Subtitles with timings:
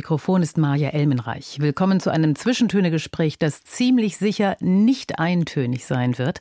[0.00, 1.58] Mikrofon ist Maja Elmenreich.
[1.60, 6.40] Willkommen zu einem Zwischentönegespräch, das ziemlich sicher nicht eintönig sein wird.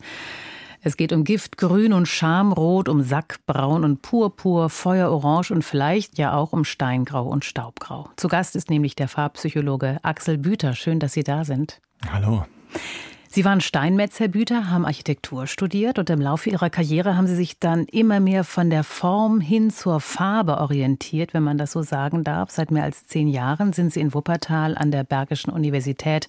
[0.82, 6.54] Es geht um Giftgrün und Schamrot, um Sackbraun und Purpur, Feuerorange und vielleicht ja auch
[6.54, 8.08] um Steingrau und Staubgrau.
[8.16, 10.74] Zu Gast ist nämlich der Farbpsychologe Axel Büter.
[10.74, 11.82] Schön, dass Sie da sind.
[12.10, 12.46] Hallo.
[13.32, 17.86] Sie waren Steinmetzerbüter, haben Architektur studiert und im Laufe Ihrer Karriere haben Sie sich dann
[17.86, 22.50] immer mehr von der Form hin zur Farbe orientiert, wenn man das so sagen darf.
[22.50, 26.28] Seit mehr als zehn Jahren sind Sie in Wuppertal an der Bergischen Universität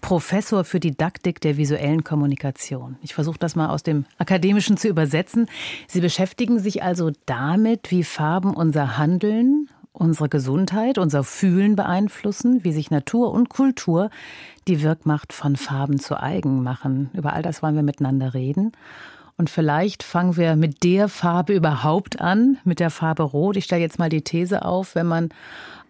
[0.00, 2.96] Professor für Didaktik der visuellen Kommunikation.
[3.02, 5.46] Ich versuche das mal aus dem Akademischen zu übersetzen.
[5.88, 9.68] Sie beschäftigen sich also damit, wie Farben unser Handeln,
[10.00, 14.10] unsere Gesundheit, unser Fühlen beeinflussen, wie sich Natur und Kultur
[14.66, 17.10] die Wirkmacht von Farben zu eigen machen.
[17.12, 18.72] Über all das wollen wir miteinander reden.
[19.36, 23.56] Und vielleicht fangen wir mit der Farbe überhaupt an, mit der Farbe Rot.
[23.56, 25.30] Ich stelle jetzt mal die These auf, wenn man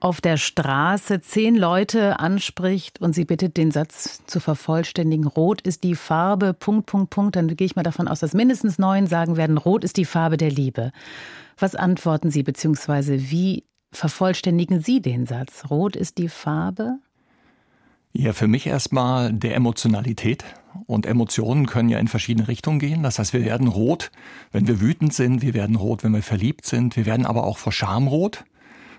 [0.00, 5.26] auf der Straße zehn Leute anspricht und sie bittet, den Satz zu vervollständigen.
[5.26, 7.36] Rot ist die Farbe, Punkt, Punkt, Punkt.
[7.36, 10.36] Dann gehe ich mal davon aus, dass mindestens neun sagen werden, Rot ist die Farbe
[10.36, 10.92] der Liebe.
[11.58, 15.64] Was antworten Sie, beziehungsweise wie vervollständigen Sie den Satz?
[15.70, 16.98] Rot ist die Farbe?
[18.12, 20.44] Ja, für mich erstmal der Emotionalität.
[20.86, 23.02] Und Emotionen können ja in verschiedene Richtungen gehen.
[23.02, 24.10] Das heißt, wir werden rot,
[24.52, 27.58] wenn wir wütend sind, wir werden rot, wenn wir verliebt sind, wir werden aber auch
[27.58, 28.44] vor Scham rot.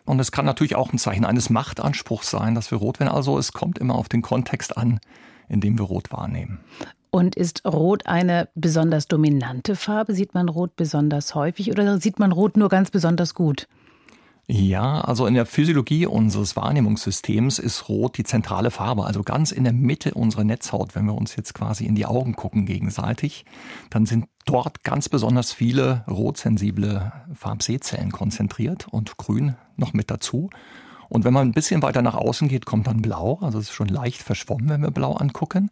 [0.05, 3.11] Und es kann natürlich auch ein Zeichen eines Machtanspruchs sein, dass wir rot werden.
[3.11, 4.99] Also es kommt immer auf den Kontext an,
[5.47, 6.59] in dem wir rot wahrnehmen.
[7.11, 10.13] Und ist Rot eine besonders dominante Farbe?
[10.13, 13.67] Sieht man Rot besonders häufig oder sieht man Rot nur ganz besonders gut?
[14.53, 19.63] Ja, also in der Physiologie unseres Wahrnehmungssystems ist Rot die zentrale Farbe, also ganz in
[19.63, 20.93] der Mitte unserer Netzhaut.
[20.93, 23.45] Wenn wir uns jetzt quasi in die Augen gucken gegenseitig,
[23.91, 30.49] dann sind dort ganz besonders viele rotsensible Farbsehzellen konzentriert und grün noch mit dazu.
[31.11, 33.37] Und wenn man ein bisschen weiter nach außen geht, kommt dann Blau.
[33.41, 35.69] Also es ist schon leicht verschwommen, wenn wir Blau angucken.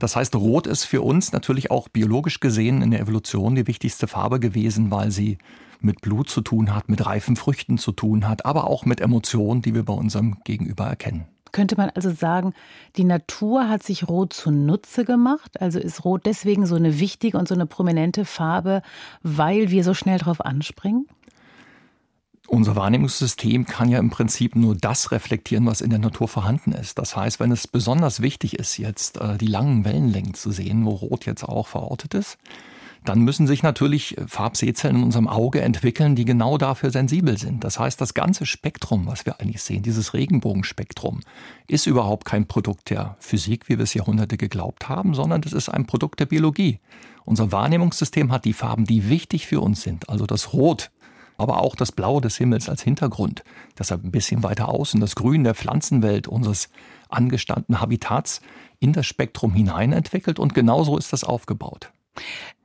[0.00, 4.08] Das heißt, Rot ist für uns natürlich auch biologisch gesehen in der Evolution die wichtigste
[4.08, 5.38] Farbe gewesen, weil sie
[5.80, 9.62] mit Blut zu tun hat, mit reifen Früchten zu tun hat, aber auch mit Emotionen,
[9.62, 11.26] die wir bei unserem Gegenüber erkennen.
[11.52, 12.52] Könnte man also sagen,
[12.96, 15.60] die Natur hat sich Rot zunutze gemacht?
[15.60, 18.82] Also ist Rot deswegen so eine wichtige und so eine prominente Farbe,
[19.22, 21.06] weil wir so schnell darauf anspringen?
[22.52, 26.98] Unser Wahrnehmungssystem kann ja im Prinzip nur das reflektieren, was in der Natur vorhanden ist.
[26.98, 30.90] Das heißt, wenn es besonders wichtig ist, jetzt äh, die langen Wellenlängen zu sehen, wo
[30.90, 32.38] Rot jetzt auch verortet ist,
[33.04, 37.62] dann müssen sich natürlich Farbsehzellen in unserem Auge entwickeln, die genau dafür sensibel sind.
[37.62, 41.20] Das heißt, das ganze Spektrum, was wir eigentlich sehen, dieses Regenbogenspektrum,
[41.68, 45.68] ist überhaupt kein Produkt der Physik, wie wir es Jahrhunderte geglaubt haben, sondern das ist
[45.68, 46.80] ein Produkt der Biologie.
[47.24, 50.90] Unser Wahrnehmungssystem hat die Farben, die wichtig für uns sind, also das Rot,
[51.40, 53.42] aber auch das Blau des Himmels als Hintergrund,
[53.78, 56.68] deshalb ein bisschen weiter außen, das Grün der Pflanzenwelt, unseres
[57.08, 58.40] angestammten Habitats
[58.78, 61.90] in das Spektrum hinein entwickelt und genauso ist das aufgebaut.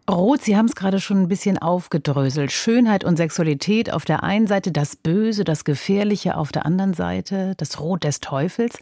[0.10, 2.52] Rot, Sie haben es gerade schon ein bisschen aufgedröselt.
[2.52, 7.56] Schönheit und Sexualität auf der einen Seite, das Böse, das Gefährliche auf der anderen Seite,
[7.58, 8.78] das Rot des Teufels.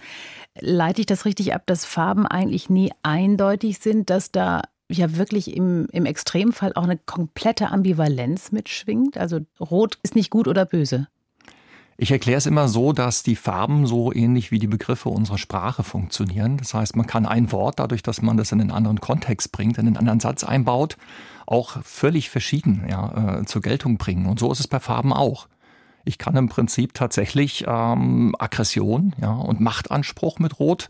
[0.59, 4.63] Leite ich das richtig ab, dass Farben eigentlich nie eindeutig sind, dass da
[4.97, 9.17] ja wirklich im, im Extremfall auch eine komplette Ambivalenz mitschwingt?
[9.17, 11.07] Also Rot ist nicht gut oder böse.
[11.95, 15.83] Ich erkläre es immer so, dass die Farben so ähnlich wie die Begriffe unserer Sprache
[15.83, 16.57] funktionieren.
[16.57, 19.77] Das heißt, man kann ein Wort, dadurch, dass man das in einen anderen Kontext bringt,
[19.77, 20.97] in einen anderen Satz einbaut,
[21.45, 24.25] auch völlig verschieden ja, äh, zur Geltung bringen.
[24.25, 25.47] Und so ist es bei Farben auch.
[26.03, 30.89] Ich kann im Prinzip tatsächlich ähm, Aggression ja, und Machtanspruch mit Rot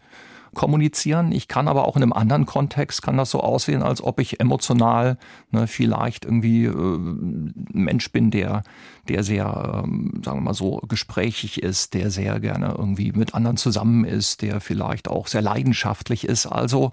[0.54, 1.32] kommunizieren.
[1.32, 4.40] Ich kann aber auch in einem anderen Kontext, kann das so aussehen, als ob ich
[4.40, 5.18] emotional
[5.52, 8.64] ne, vielleicht irgendwie äh, ein Mensch bin, der,
[9.08, 13.58] der sehr, ähm, sagen wir mal so, gesprächig ist, der sehr gerne irgendwie mit anderen
[13.58, 16.46] zusammen ist, der vielleicht auch sehr leidenschaftlich ist.
[16.46, 16.92] Also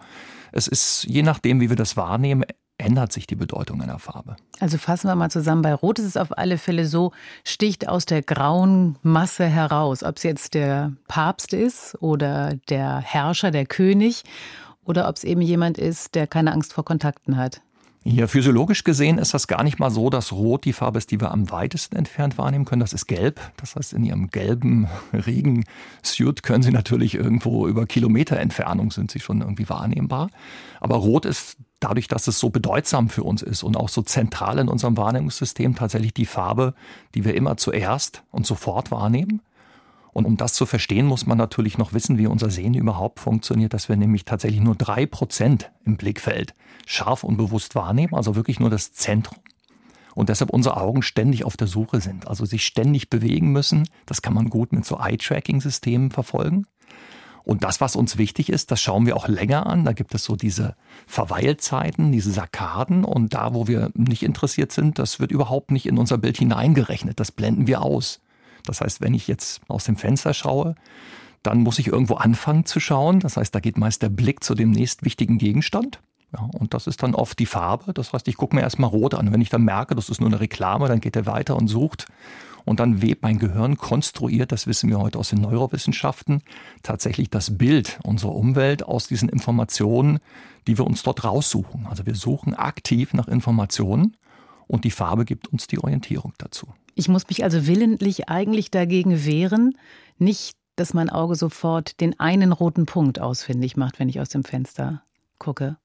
[0.53, 2.45] es ist, je nachdem, wie wir das wahrnehmen,
[2.81, 4.37] ändert sich die Bedeutung einer Farbe.
[4.59, 5.63] Also fassen wir mal zusammen.
[5.63, 7.13] Bei Rot ist es auf alle Fälle so,
[7.45, 13.51] sticht aus der grauen Masse heraus, ob es jetzt der Papst ist oder der Herrscher,
[13.51, 14.25] der König
[14.85, 17.61] oder ob es eben jemand ist, der keine Angst vor Kontakten hat.
[18.03, 21.21] Ja, physiologisch gesehen ist das gar nicht mal so, dass Rot die Farbe ist, die
[21.21, 22.81] wir am weitesten entfernt wahrnehmen können.
[22.81, 23.39] Das ist Gelb.
[23.59, 29.21] Das heißt, in Ihrem gelben Regensuit können Sie natürlich irgendwo über Kilometer Entfernung sind Sie
[29.21, 30.31] schon irgendwie wahrnehmbar.
[30.81, 34.59] Aber Rot ist dadurch, dass es so bedeutsam für uns ist und auch so zentral
[34.59, 36.73] in unserem Wahrnehmungssystem tatsächlich die Farbe,
[37.15, 39.43] die wir immer zuerst und sofort wahrnehmen.
[40.13, 43.75] Und um das zu verstehen, muss man natürlich noch wissen, wie unser Sehen überhaupt funktioniert,
[43.75, 46.55] dass wir nämlich tatsächlich nur drei Prozent im Blickfeld
[46.87, 49.39] scharf und bewusst wahrnehmen, also wirklich nur das Zentrum.
[50.15, 53.89] Und deshalb unsere Augen ständig auf der Suche sind, also sich ständig bewegen müssen.
[54.07, 56.67] Das kann man gut mit so Eye-Tracking-Systemen verfolgen.
[57.43, 59.85] Und das, was uns wichtig ist, das schauen wir auch länger an.
[59.85, 63.05] Da gibt es so diese Verweilzeiten, diese Sarkaden.
[63.05, 67.19] Und da, wo wir nicht interessiert sind, das wird überhaupt nicht in unser Bild hineingerechnet.
[67.19, 68.21] Das blenden wir aus.
[68.65, 70.75] Das heißt, wenn ich jetzt aus dem Fenster schaue,
[71.43, 73.21] dann muss ich irgendwo anfangen zu schauen.
[73.21, 76.01] Das heißt, da geht meist der Blick zu dem nächstwichtigen Gegenstand.
[76.33, 77.93] Ja, und das ist dann oft die Farbe.
[77.93, 79.33] Das heißt, ich gucke mir erstmal rot an.
[79.33, 82.07] Wenn ich dann merke, das ist nur eine Reklame, dann geht er weiter und sucht.
[82.65, 86.43] Und dann webt mein Gehirn konstruiert, das wissen wir heute aus den Neurowissenschaften,
[86.83, 90.19] tatsächlich das Bild unserer Umwelt aus diesen Informationen,
[90.67, 91.87] die wir uns dort raussuchen.
[91.87, 94.17] Also wir suchen aktiv nach Informationen
[94.67, 96.69] und die Farbe gibt uns die Orientierung dazu.
[96.95, 99.77] Ich muss mich also willentlich eigentlich dagegen wehren,
[100.19, 104.45] nicht, dass mein Auge sofort den einen roten Punkt ausfindig macht, wenn ich aus dem
[104.45, 105.03] Fenster
[105.39, 105.77] gucke.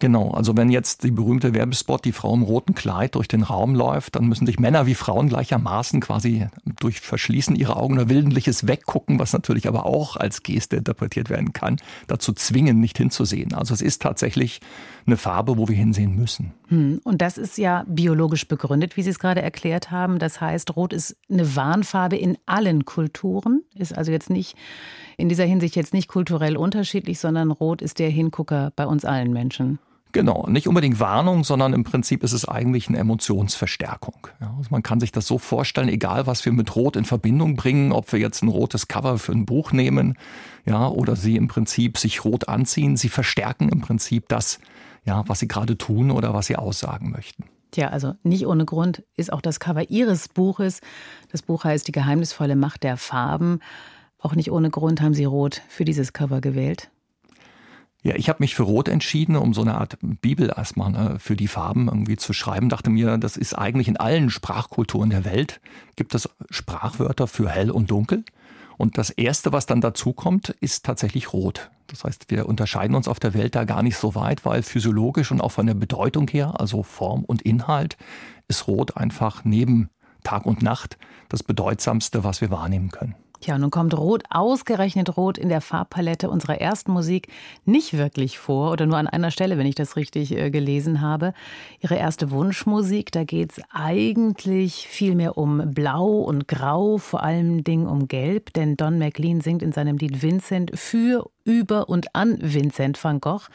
[0.00, 3.74] Genau, also wenn jetzt die berühmte Werbespot, die Frau im roten Kleid durch den Raum
[3.74, 8.66] läuft, dann müssen sich Männer wie Frauen gleichermaßen quasi durch Verschließen ihrer Augen oder willentliches
[8.66, 11.76] Weggucken, was natürlich aber auch als Geste interpretiert werden kann,
[12.06, 13.52] dazu zwingen, nicht hinzusehen.
[13.52, 14.60] Also es ist tatsächlich
[15.06, 16.54] eine Farbe, wo wir hinsehen müssen.
[16.68, 20.18] Hm, und das ist ja biologisch begründet, wie Sie es gerade erklärt haben.
[20.18, 24.56] Das heißt, Rot ist eine Warnfarbe in allen Kulturen, ist also jetzt nicht
[25.18, 29.34] in dieser Hinsicht jetzt nicht kulturell unterschiedlich, sondern Rot ist der Hingucker bei uns allen
[29.34, 29.78] Menschen.
[30.12, 34.26] Genau, nicht unbedingt Warnung, sondern im Prinzip ist es eigentlich eine Emotionsverstärkung.
[34.40, 37.54] Ja, also man kann sich das so vorstellen, egal was wir mit Rot in Verbindung
[37.54, 40.18] bringen, ob wir jetzt ein rotes Cover für ein Buch nehmen,
[40.66, 44.58] ja, oder sie im Prinzip sich rot anziehen, sie verstärken im Prinzip das,
[45.04, 47.44] ja, was sie gerade tun oder was sie aussagen möchten.
[47.70, 50.80] Tja, also nicht ohne Grund ist auch das Cover Ihres Buches,
[51.30, 53.60] das Buch heißt Die geheimnisvolle Macht der Farben,
[54.18, 56.90] auch nicht ohne Grund haben Sie Rot für dieses Cover gewählt.
[58.02, 61.36] Ja, ich habe mich für Rot entschieden, um so eine Art Bibel erstmal ne, für
[61.36, 62.70] die Farben irgendwie zu schreiben.
[62.70, 65.60] Dachte mir, das ist eigentlich in allen Sprachkulturen der Welt,
[65.96, 68.24] gibt es Sprachwörter für hell und dunkel.
[68.78, 71.70] Und das Erste, was dann dazu kommt, ist tatsächlich Rot.
[71.88, 75.30] Das heißt, wir unterscheiden uns auf der Welt da gar nicht so weit, weil physiologisch
[75.30, 77.98] und auch von der Bedeutung her, also Form und Inhalt,
[78.48, 79.90] ist Rot einfach neben
[80.24, 80.96] Tag und Nacht
[81.28, 83.14] das Bedeutsamste, was wir wahrnehmen können.
[83.40, 87.28] Tja, nun kommt Rot, ausgerechnet Rot in der Farbpalette unserer ersten Musik
[87.64, 91.32] nicht wirklich vor oder nur an einer Stelle, wenn ich das richtig äh, gelesen habe.
[91.80, 97.64] Ihre erste Wunschmusik, da geht es eigentlich viel mehr um Blau und Grau, vor allem
[97.64, 102.36] Dingen um Gelb, denn Don McLean singt in seinem Lied Vincent für, über und an
[102.42, 103.48] Vincent van Gogh.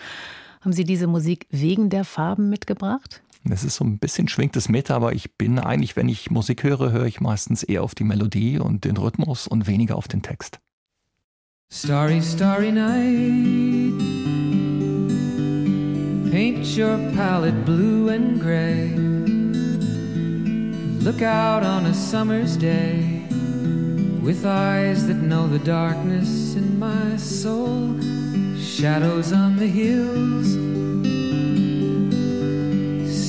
[0.62, 3.22] Haben Sie diese Musik wegen der Farben mitgebracht?
[3.50, 6.64] Es ist so ein bisschen schwingt es mit, aber ich bin eigentlich, wenn ich Musik
[6.64, 10.24] höre, höre ich meistens eher auf die Melodie und den Rhythmus und weniger auf den
[10.24, 10.60] Text.
[11.72, 13.94] Starry, starry night.
[16.32, 18.90] Paint your palette blue and gray.
[21.02, 23.22] Look out on a summer's day
[24.22, 27.96] with eyes that know the darkness in my soul.
[28.60, 30.85] Shadows on the hills.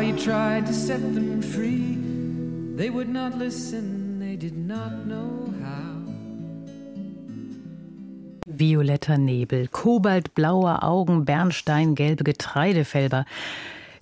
[0.00, 1.94] how you tried to set them free.
[2.74, 5.92] They would not listen, they did not know how.
[8.48, 13.26] Violetter Nebel, kobaltblaue Augen, bernsteingelbe Getreidefelber.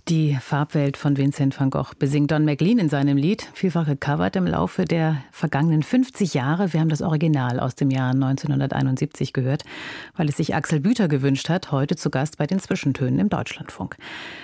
[0.08, 4.46] Die Farbwelt von Vincent van Gogh besingt Don McLean in seinem Lied, vielfach gecovert im
[4.46, 6.72] Laufe der vergangenen 50 Jahre.
[6.72, 9.64] Wir haben das Original aus dem Jahr 1971 gehört,
[10.16, 13.98] weil es sich Axel Büter gewünscht hat, heute zu Gast bei den Zwischentönen im Deutschlandfunk.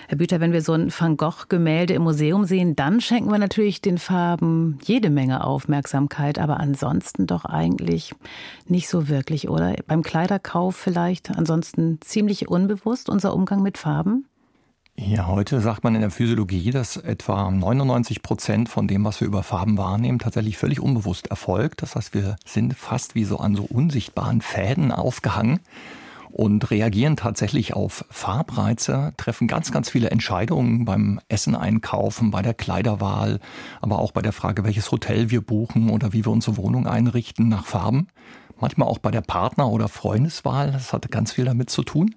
[0.09, 3.81] Herr Büter, wenn wir so ein Van Gogh-Gemälde im Museum sehen, dann schenken wir natürlich
[3.81, 8.15] den Farben jede Menge Aufmerksamkeit, aber ansonsten doch eigentlich
[8.69, 9.75] nicht so wirklich, oder?
[9.87, 14.27] Beim Kleiderkauf vielleicht ansonsten ziemlich unbewusst unser Umgang mit Farben?
[14.97, 19.27] Ja, heute sagt man in der Physiologie, dass etwa 99 Prozent von dem, was wir
[19.27, 21.83] über Farben wahrnehmen, tatsächlich völlig unbewusst erfolgt.
[21.83, 25.59] Das heißt, wir sind fast wie so an so unsichtbaren Fäden aufgehangen
[26.31, 32.55] und reagieren tatsächlich auf Farbreize, treffen ganz, ganz viele Entscheidungen beim Essen einkaufen, bei der
[32.55, 33.41] Kleiderwahl,
[33.81, 37.49] aber auch bei der Frage, welches Hotel wir buchen oder wie wir unsere Wohnung einrichten
[37.49, 38.07] nach Farben.
[38.61, 40.71] Manchmal auch bei der Partner- oder Freundeswahl.
[40.71, 42.15] Das hatte ganz viel damit zu tun.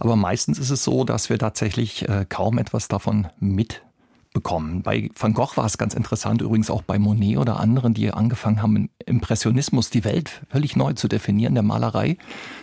[0.00, 4.82] Aber meistens ist es so, dass wir tatsächlich äh, kaum etwas davon mitbekommen.
[4.82, 8.62] Bei Van Gogh war es ganz interessant, übrigens auch bei Monet oder anderen, die angefangen
[8.62, 12.16] haben, im Impressionismus die Welt völlig neu zu definieren, der Malerei,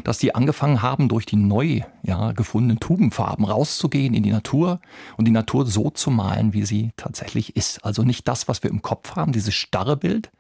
[0.03, 4.79] dass die angefangen haben, durch die neu ja, gefundenen Tubenfarben rauszugehen in die Natur
[5.17, 7.85] und die Natur so zu malen, wie sie tatsächlich ist.
[7.85, 10.31] Also nicht das, was wir im Kopf haben, dieses starre Bild,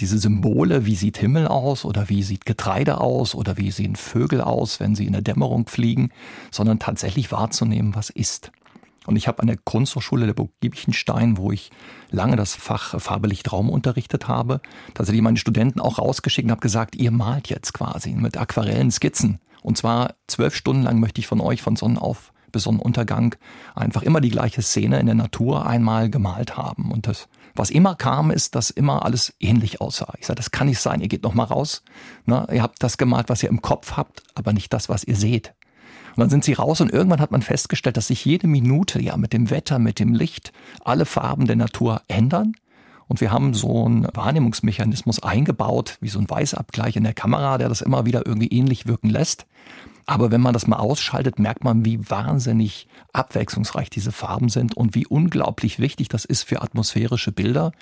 [0.00, 4.40] diese Symbole, wie sieht Himmel aus oder wie sieht Getreide aus oder wie sehen Vögel
[4.40, 6.10] aus, wenn sie in der Dämmerung fliegen,
[6.50, 8.50] sondern tatsächlich wahrzunehmen, was ist.
[9.06, 11.70] Und ich habe an der Kunsthochschule der Burg Giebichenstein, wo ich
[12.10, 14.60] lange das Fach Farbe Licht Raum unterrichtet habe,
[14.94, 19.40] tatsächlich meine Studenten auch rausgeschickt und habe gesagt, ihr malt jetzt quasi mit Aquarellen Skizzen.
[19.62, 23.34] Und zwar zwölf Stunden lang möchte ich von euch von Sonnenauf bis Sonnenuntergang
[23.74, 26.90] einfach immer die gleiche Szene in der Natur einmal gemalt haben.
[26.90, 30.12] Und das was immer kam, ist, dass immer alles ähnlich aussah.
[30.18, 31.00] Ich sage, das kann nicht sein.
[31.00, 31.82] Ihr geht noch mal raus.
[32.26, 32.46] Ne?
[32.52, 35.54] Ihr habt das gemalt, was ihr im Kopf habt, aber nicht das, was ihr seht.
[36.16, 39.16] Und dann sind sie raus und irgendwann hat man festgestellt, dass sich jede Minute ja
[39.16, 40.52] mit dem Wetter, mit dem Licht
[40.84, 42.54] alle Farben der Natur ändern.
[43.06, 47.68] Und wir haben so einen Wahrnehmungsmechanismus eingebaut, wie so ein Weißabgleich in der Kamera, der
[47.68, 49.46] das immer wieder irgendwie ähnlich wirken lässt.
[50.06, 54.94] Aber wenn man das mal ausschaltet, merkt man, wie wahnsinnig abwechslungsreich diese Farben sind und
[54.94, 57.72] wie unglaublich wichtig das ist für atmosphärische Bilder,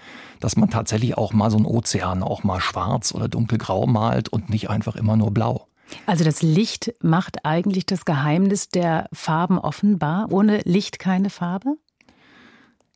[0.40, 4.50] dass man tatsächlich auch mal so einen Ozean auch mal schwarz oder dunkelgrau malt und
[4.50, 5.66] nicht einfach immer nur blau.
[6.06, 10.28] Also das Licht macht eigentlich das Geheimnis der Farben offenbar.
[10.30, 11.76] Ohne Licht keine Farbe?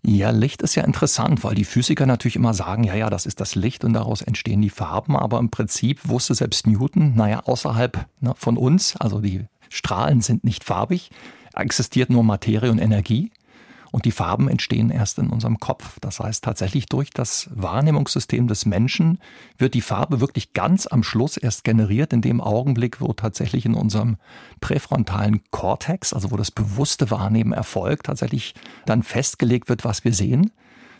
[0.09, 3.41] Ja, Licht ist ja interessant, weil die Physiker natürlich immer sagen, ja, ja, das ist
[3.41, 5.17] das Licht und daraus entstehen die Farben.
[5.17, 10.45] Aber im Prinzip wusste selbst Newton, naja, außerhalb ne, von uns, also die Strahlen sind
[10.45, 11.11] nicht farbig,
[11.57, 13.33] existiert nur Materie und Energie.
[13.93, 15.99] Und die Farben entstehen erst in unserem Kopf.
[16.01, 19.19] Das heißt, tatsächlich durch das Wahrnehmungssystem des Menschen
[19.59, 23.75] wird die Farbe wirklich ganz am Schluss erst generiert, in dem Augenblick, wo tatsächlich in
[23.75, 24.17] unserem
[24.61, 30.51] präfrontalen Kortex, also wo das bewusste Wahrnehmen erfolgt, tatsächlich dann festgelegt wird, was wir sehen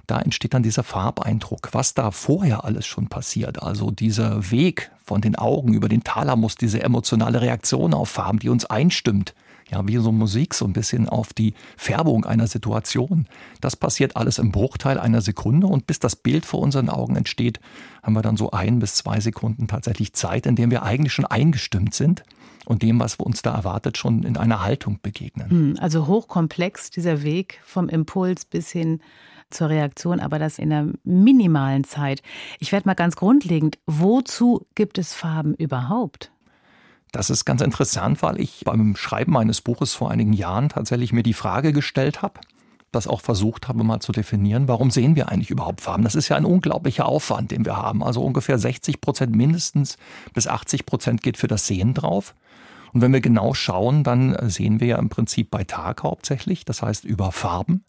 [0.07, 1.71] da entsteht dann dieser Farbeindruck.
[1.73, 6.55] Was da vorher alles schon passiert, also dieser Weg von den Augen über den Thalamus,
[6.57, 9.35] diese emotionale Reaktion auf Farben, die uns einstimmt,
[9.71, 13.27] ja, wie so Musik so ein bisschen auf die Färbung einer Situation.
[13.61, 17.61] Das passiert alles im Bruchteil einer Sekunde und bis das Bild vor unseren Augen entsteht,
[18.03, 21.27] haben wir dann so ein bis zwei Sekunden tatsächlich Zeit, in dem wir eigentlich schon
[21.27, 22.23] eingestimmt sind
[22.65, 25.51] und dem, was uns da erwartet, schon in einer Haltung begegnen.
[25.51, 29.01] Hm, also hochkomplex dieser Weg vom Impuls bis hin
[29.51, 32.23] zur Reaktion, aber das in einer minimalen Zeit.
[32.59, 36.33] Ich werde mal ganz grundlegend, wozu gibt es Farben überhaupt?
[37.17, 41.23] Das ist ganz interessant, weil ich beim Schreiben meines Buches vor einigen Jahren tatsächlich mir
[41.23, 42.41] die Frage gestellt habe,
[42.93, 46.05] das auch versucht habe mal zu definieren, warum sehen wir eigentlich überhaupt Farben?
[46.05, 48.05] Das ist ja ein unglaublicher Aufwand, den wir haben.
[48.05, 49.97] Also ungefähr 60 Prozent mindestens
[50.35, 52.35] bis 80 Prozent geht für das Sehen drauf.
[52.93, 56.83] Und wenn wir genau schauen, dann sehen wir ja im Prinzip bei Tag hauptsächlich, das
[56.83, 57.83] heißt über Farben,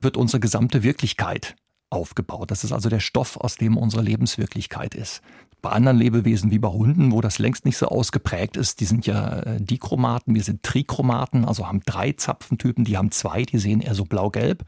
[0.00, 1.54] wird unsere gesamte Wirklichkeit
[1.90, 2.50] aufgebaut.
[2.50, 5.22] Das ist also der Stoff, aus dem unsere Lebenswirklichkeit ist.
[5.64, 9.06] Bei anderen Lebewesen wie bei Hunden, wo das längst nicht so ausgeprägt ist, die sind
[9.06, 13.80] ja äh, Dichromaten, wir sind Trichromaten, also haben drei Zapfentypen, die haben zwei, die sehen
[13.80, 14.62] eher so blau-gelb.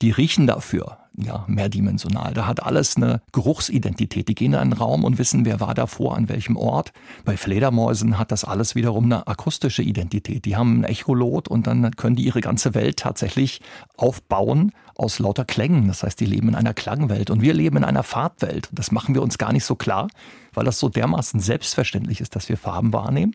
[0.00, 2.32] Die riechen dafür ja, mehrdimensional.
[2.34, 4.28] Da hat alles eine Geruchsidentität.
[4.28, 6.92] Die gehen in einen Raum und wissen, wer war davor, an welchem Ort.
[7.24, 10.44] Bei Fledermäusen hat das alles wiederum eine akustische Identität.
[10.44, 13.60] Die haben ein Echolot und dann können die ihre ganze Welt tatsächlich
[13.96, 15.88] aufbauen aus lauter Klängen.
[15.88, 18.68] Das heißt, die leben in einer Klangwelt und wir leben in einer Farbwelt.
[18.72, 20.08] Das machen wir uns gar nicht so klar,
[20.54, 23.34] weil das so dermaßen selbstverständlich ist, dass wir Farben wahrnehmen.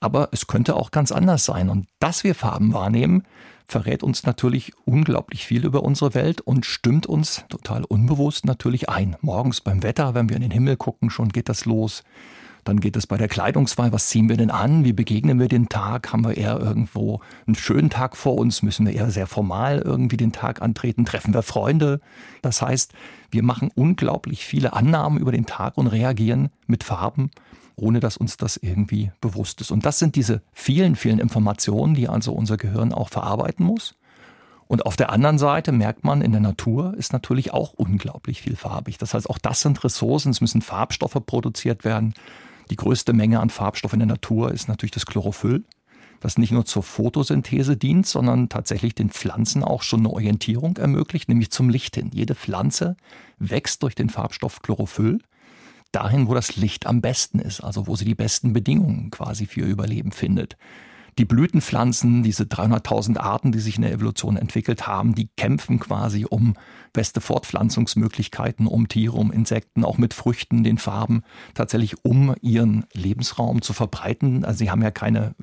[0.00, 1.68] Aber es könnte auch ganz anders sein.
[1.68, 3.22] Und dass wir Farben wahrnehmen,
[3.66, 9.16] verrät uns natürlich unglaublich viel über unsere Welt und stimmt uns total unbewusst natürlich ein.
[9.20, 12.02] Morgens beim Wetter, wenn wir in den Himmel gucken, schon geht das los.
[12.64, 14.84] Dann geht es bei der Kleidungswahl, was ziehen wir denn an?
[14.84, 16.12] Wie begegnen wir den Tag?
[16.12, 18.62] Haben wir eher irgendwo einen schönen Tag vor uns?
[18.62, 21.04] Müssen wir eher sehr formal irgendwie den Tag antreten?
[21.04, 21.98] Treffen wir Freunde?
[22.40, 22.92] Das heißt,
[23.32, 27.30] wir machen unglaublich viele Annahmen über den Tag und reagieren mit Farben
[27.76, 29.70] ohne dass uns das irgendwie bewusst ist.
[29.70, 33.94] Und das sind diese vielen, vielen Informationen, die also unser Gehirn auch verarbeiten muss.
[34.68, 38.56] Und auf der anderen Seite merkt man, in der Natur ist natürlich auch unglaublich viel
[38.56, 38.96] farbig.
[38.96, 42.14] Das heißt, auch das sind Ressourcen, es müssen Farbstoffe produziert werden.
[42.70, 45.64] Die größte Menge an Farbstoff in der Natur ist natürlich das Chlorophyll.
[46.20, 51.28] das nicht nur zur Photosynthese dient, sondern tatsächlich den Pflanzen auch schon eine Orientierung ermöglicht,
[51.28, 52.10] nämlich zum Licht hin.
[52.14, 52.96] Jede Pflanze
[53.38, 55.18] wächst durch den Farbstoff Chlorophyll
[55.92, 59.60] dahin, wo das Licht am besten ist, also wo sie die besten Bedingungen quasi für
[59.60, 60.56] ihr Überleben findet.
[61.18, 66.24] Die Blütenpflanzen, diese 300.000 Arten, die sich in der Evolution entwickelt haben, die kämpfen quasi
[66.28, 66.54] um
[66.94, 71.22] beste Fortpflanzungsmöglichkeiten, um Tiere, um Insekten, auch mit Früchten, den Farben,
[71.52, 74.46] tatsächlich um ihren Lebensraum zu verbreiten.
[74.46, 75.34] Also sie haben ja keine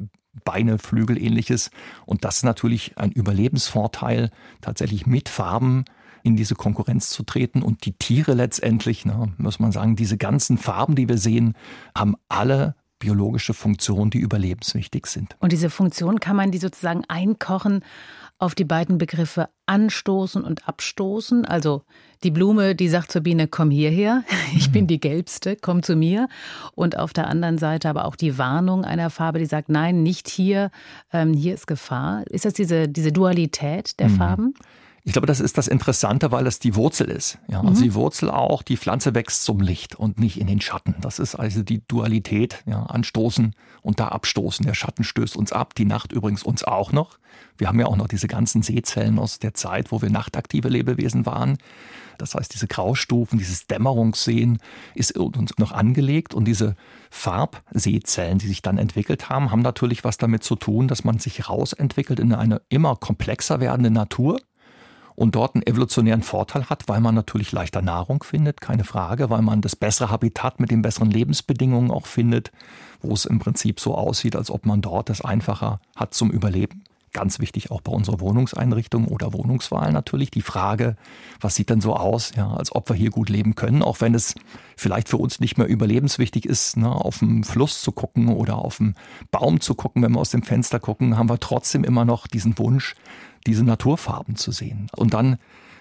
[0.43, 1.69] Beine, Flügel, ähnliches.
[2.07, 5.85] Und das ist natürlich ein Überlebensvorteil, tatsächlich mit Farben
[6.23, 7.61] in diese Konkurrenz zu treten.
[7.61, 11.55] Und die Tiere letztendlich, ne, muss man sagen, diese ganzen Farben, die wir sehen,
[11.95, 15.35] haben alle biologische Funktionen, die überlebenswichtig sind.
[15.39, 17.81] Und diese Funktion kann man die sozusagen einkochen
[18.37, 21.45] auf die beiden Begriffe anstoßen und abstoßen.
[21.45, 21.83] Also
[22.23, 24.23] die Blume, die sagt zur Biene, komm hierher,
[24.55, 26.27] ich bin die gelbste, komm zu mir.
[26.73, 30.29] Und auf der anderen Seite aber auch die Warnung einer Farbe, die sagt, nein, nicht
[30.29, 30.71] hier,
[31.11, 32.23] ähm, hier ist Gefahr.
[32.29, 34.15] Ist das diese, diese Dualität der mhm.
[34.15, 34.53] Farben?
[35.09, 37.39] Ich glaube, das ist das Interessante, weil es die Wurzel ist.
[37.47, 37.83] Ja, also mhm.
[37.83, 40.93] die Wurzel auch, die Pflanze wächst zum Licht und nicht in den Schatten.
[41.01, 44.67] Das ist also die Dualität, ja, anstoßen und da abstoßen.
[44.67, 47.17] Der Schatten stößt uns ab, die Nacht übrigens uns auch noch.
[47.57, 51.25] Wir haben ja auch noch diese ganzen Sehzellen aus der Zeit, wo wir nachtaktive Lebewesen
[51.25, 51.57] waren.
[52.19, 54.59] Das heißt, diese Graustufen, dieses Dämmerungssehen
[54.93, 56.75] ist uns noch angelegt und diese
[57.09, 61.49] Farbsehzellen, die sich dann entwickelt haben, haben natürlich was damit zu tun, dass man sich
[61.49, 64.39] rausentwickelt in eine immer komplexer werdende Natur
[65.19, 69.41] und dort einen evolutionären Vorteil hat, weil man natürlich leichter Nahrung findet, keine Frage, weil
[69.41, 72.53] man das bessere Habitat mit den besseren Lebensbedingungen auch findet,
[73.01, 76.85] wo es im Prinzip so aussieht, als ob man dort es einfacher hat zum Überleben.
[77.11, 80.95] Ganz wichtig auch bei unserer Wohnungseinrichtung oder Wohnungswahl natürlich die Frage,
[81.39, 84.13] was sieht denn so aus, ja, als ob wir hier gut leben können, auch wenn
[84.13, 84.35] es
[84.77, 88.77] vielleicht für uns nicht mehr überlebenswichtig ist, ne, auf dem Fluss zu gucken oder auf
[88.77, 88.93] dem
[89.31, 92.57] Baum zu gucken, wenn wir aus dem Fenster gucken, haben wir trotzdem immer noch diesen
[92.59, 92.95] Wunsch,
[93.47, 94.87] diese Naturfarben zu sehen.
[94.95, 95.37] Und dann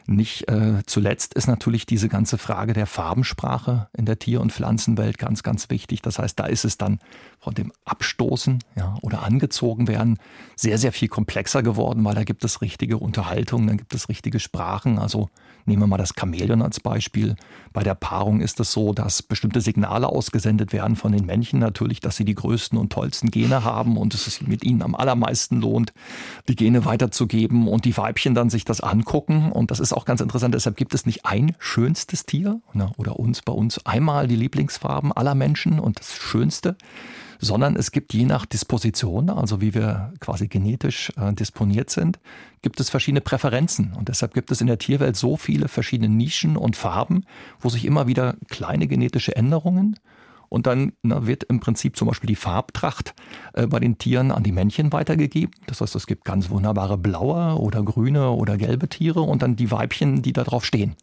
[0.08, 5.18] nicht äh, zuletzt ist natürlich diese ganze Frage der Farbensprache in der Tier- und Pflanzenwelt
[5.18, 6.00] ganz, ganz wichtig.
[6.00, 6.98] Das heißt, da ist es dann
[7.38, 10.18] von dem Abstoßen ja, oder angezogen werden
[10.56, 14.40] sehr, sehr viel komplexer geworden, weil da gibt es richtige Unterhaltungen, dann gibt es richtige
[14.40, 14.98] Sprachen.
[14.98, 15.28] Also
[15.66, 17.36] nehmen wir mal das Chamäleon als Beispiel.
[17.72, 22.00] Bei der Paarung ist es so, dass bestimmte Signale ausgesendet werden von den Männchen natürlich,
[22.00, 25.60] dass sie die größten und tollsten Gene haben und es sich mit ihnen am allermeisten
[25.60, 25.92] lohnt,
[26.48, 29.52] die Gene weiterzugeben und die Weibchen dann sich das angucken.
[29.52, 30.54] Und das ist auch ganz interessant.
[30.54, 35.12] Deshalb gibt es nicht ein schönstes Tier ne, oder uns bei uns einmal die Lieblingsfarben
[35.12, 36.76] aller Menschen und das Schönste,
[37.38, 42.18] sondern es gibt je nach Disposition, also wie wir quasi genetisch äh, disponiert sind,
[42.62, 43.92] gibt es verschiedene Präferenzen.
[43.96, 47.24] Und deshalb gibt es in der Tierwelt so viele verschiedene Nischen und Farben,
[47.60, 49.98] wo sich immer wieder kleine genetische Änderungen
[50.48, 53.14] und dann na, wird im Prinzip zum Beispiel die Farbtracht
[53.54, 55.54] äh, bei den Tieren an die Männchen weitergegeben.
[55.66, 59.70] Das heißt, es gibt ganz wunderbare blaue oder grüne oder gelbe Tiere und dann die
[59.70, 60.96] Weibchen, die da drauf stehen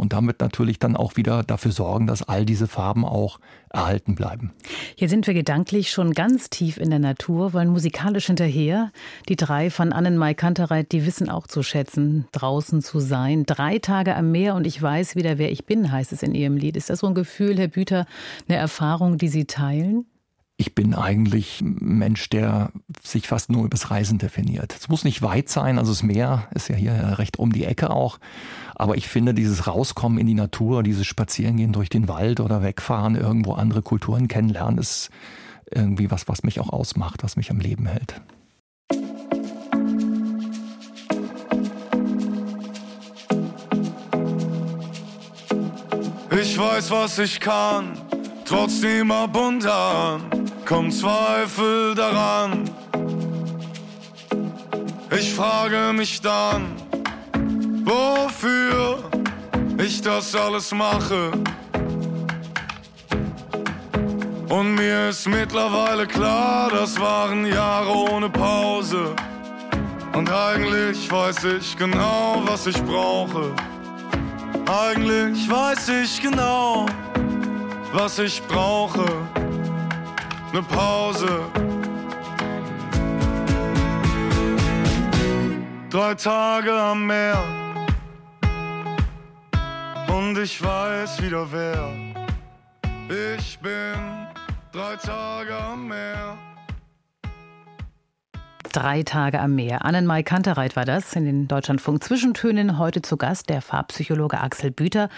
[0.00, 4.52] und damit natürlich dann auch wieder dafür sorgen, dass all diese Farben auch erhalten bleiben.
[4.96, 8.92] Hier sind wir gedanklich schon ganz tief in der Natur, wollen musikalisch hinterher.
[9.28, 13.44] Die drei von Annenmai Kantereit, die wissen auch zu schätzen, draußen zu sein.
[13.44, 16.56] Drei Tage am Meer und ich weiß wieder, wer ich bin, heißt es in ihrem
[16.56, 16.78] Lied.
[16.78, 18.06] Ist das so ein Gefühl, Herr Büter,
[18.48, 20.06] eine Erfahrung, die Sie teilen?
[20.60, 22.70] Ich bin eigentlich ein Mensch, der
[23.02, 24.76] sich fast nur übers Reisen definiert.
[24.78, 27.88] Es muss nicht weit sein, also das Meer ist ja hier recht um die Ecke
[27.88, 28.18] auch.
[28.74, 33.14] Aber ich finde, dieses Rauskommen in die Natur, dieses Spazierengehen durch den Wald oder wegfahren,
[33.14, 35.08] irgendwo andere Kulturen kennenlernen, ist
[35.70, 38.20] irgendwie was, was mich auch ausmacht, was mich am Leben hält.
[46.38, 47.92] Ich weiß, was ich kann,
[48.44, 52.70] trotzdem ab und an kommt Zweifel daran.
[55.10, 56.76] Ich frage mich dann,
[57.84, 59.00] wofür
[59.78, 61.32] ich das alles mache.
[64.48, 69.16] Und mir ist mittlerweile klar, das waren Jahre ohne Pause.
[70.12, 73.52] Und eigentlich weiß ich genau, was ich brauche.
[74.66, 76.86] Eigentlich weiß ich genau,
[77.92, 79.04] was ich brauche
[80.52, 81.40] ne Pause.
[85.90, 87.42] Drei Tage am Meer
[90.08, 91.92] und ich weiß wieder wer.
[93.36, 94.28] Ich bin
[94.72, 96.36] drei Tage am Meer.
[98.72, 99.84] Drei Tage am Meer.
[99.84, 102.78] Annenmai Kantereit war das in den Deutschlandfunk Zwischentönen.
[102.78, 105.08] Heute zu Gast der Farbpsychologe Axel Büter.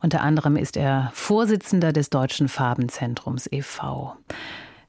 [0.00, 4.16] Unter anderem ist er Vorsitzender des Deutschen Farbenzentrums e.V.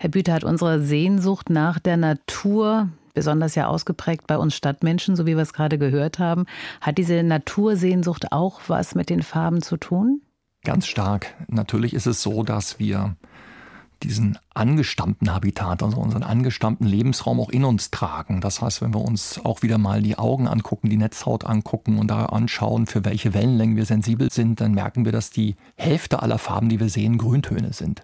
[0.05, 5.25] Herr Büter hat unsere Sehnsucht nach der Natur besonders ja ausgeprägt bei uns Stadtmenschen, so
[5.25, 6.45] wie wir es gerade gehört haben.
[6.79, 10.21] Hat diese Natursehnsucht auch was mit den Farben zu tun?
[10.63, 11.33] Ganz stark.
[11.47, 13.15] Natürlich ist es so, dass wir
[14.03, 18.41] diesen angestammten Habitat, also unseren angestammten Lebensraum auch in uns tragen.
[18.41, 22.11] Das heißt, wenn wir uns auch wieder mal die Augen angucken, die Netzhaut angucken und
[22.11, 26.37] da anschauen, für welche Wellenlängen wir sensibel sind, dann merken wir, dass die Hälfte aller
[26.37, 28.03] Farben, die wir sehen, Grüntöne sind.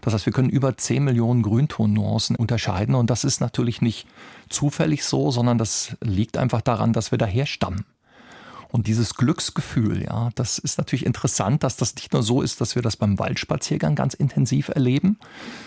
[0.00, 4.06] Das heißt, wir können über 10 Millionen Grüntonnuancen unterscheiden und das ist natürlich nicht
[4.48, 7.84] zufällig so, sondern das liegt einfach daran, dass wir daher stammen.
[8.72, 12.76] Und dieses Glücksgefühl, ja, das ist natürlich interessant, dass das nicht nur so ist, dass
[12.76, 15.18] wir das beim Waldspaziergang ganz intensiv erleben,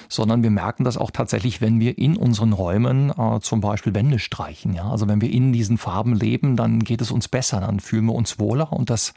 [0.07, 4.19] sondern wir merken das auch tatsächlich, wenn wir in unseren Räumen äh, zum Beispiel Wände
[4.19, 4.73] streichen.
[4.73, 8.05] Ja, also wenn wir in diesen Farben leben, dann geht es uns besser, dann fühlen
[8.05, 9.13] wir uns wohler und das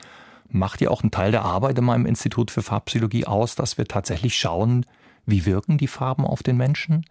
[0.48, 3.86] macht ja auch einen Teil der Arbeit in meinem Institut für Farbpsychologie aus, dass wir
[3.86, 4.84] tatsächlich schauen,
[5.26, 7.04] wie wirken die Farben auf den Menschen?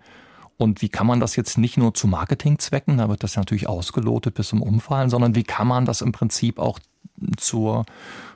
[0.57, 4.35] Und wie kann man das jetzt nicht nur zu Marketingzwecken, da wird das natürlich ausgelotet
[4.35, 6.79] bis zum Umfallen, sondern wie kann man das im Prinzip auch
[7.37, 7.85] zur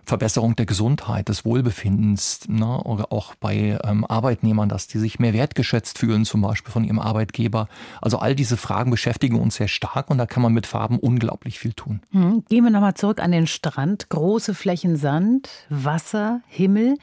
[0.09, 5.33] Verbesserung der Gesundheit, des Wohlbefindens ne, oder auch bei ähm, Arbeitnehmern, dass die sich mehr
[5.33, 7.67] wertgeschätzt fühlen, zum Beispiel von ihrem Arbeitgeber.
[8.01, 11.59] Also all diese Fragen beschäftigen uns sehr stark und da kann man mit Farben unglaublich
[11.59, 12.01] viel tun.
[12.11, 12.43] Hm.
[12.49, 14.09] Gehen wir nochmal zurück an den Strand.
[14.09, 16.97] Große Flächen Sand, Wasser, Himmel.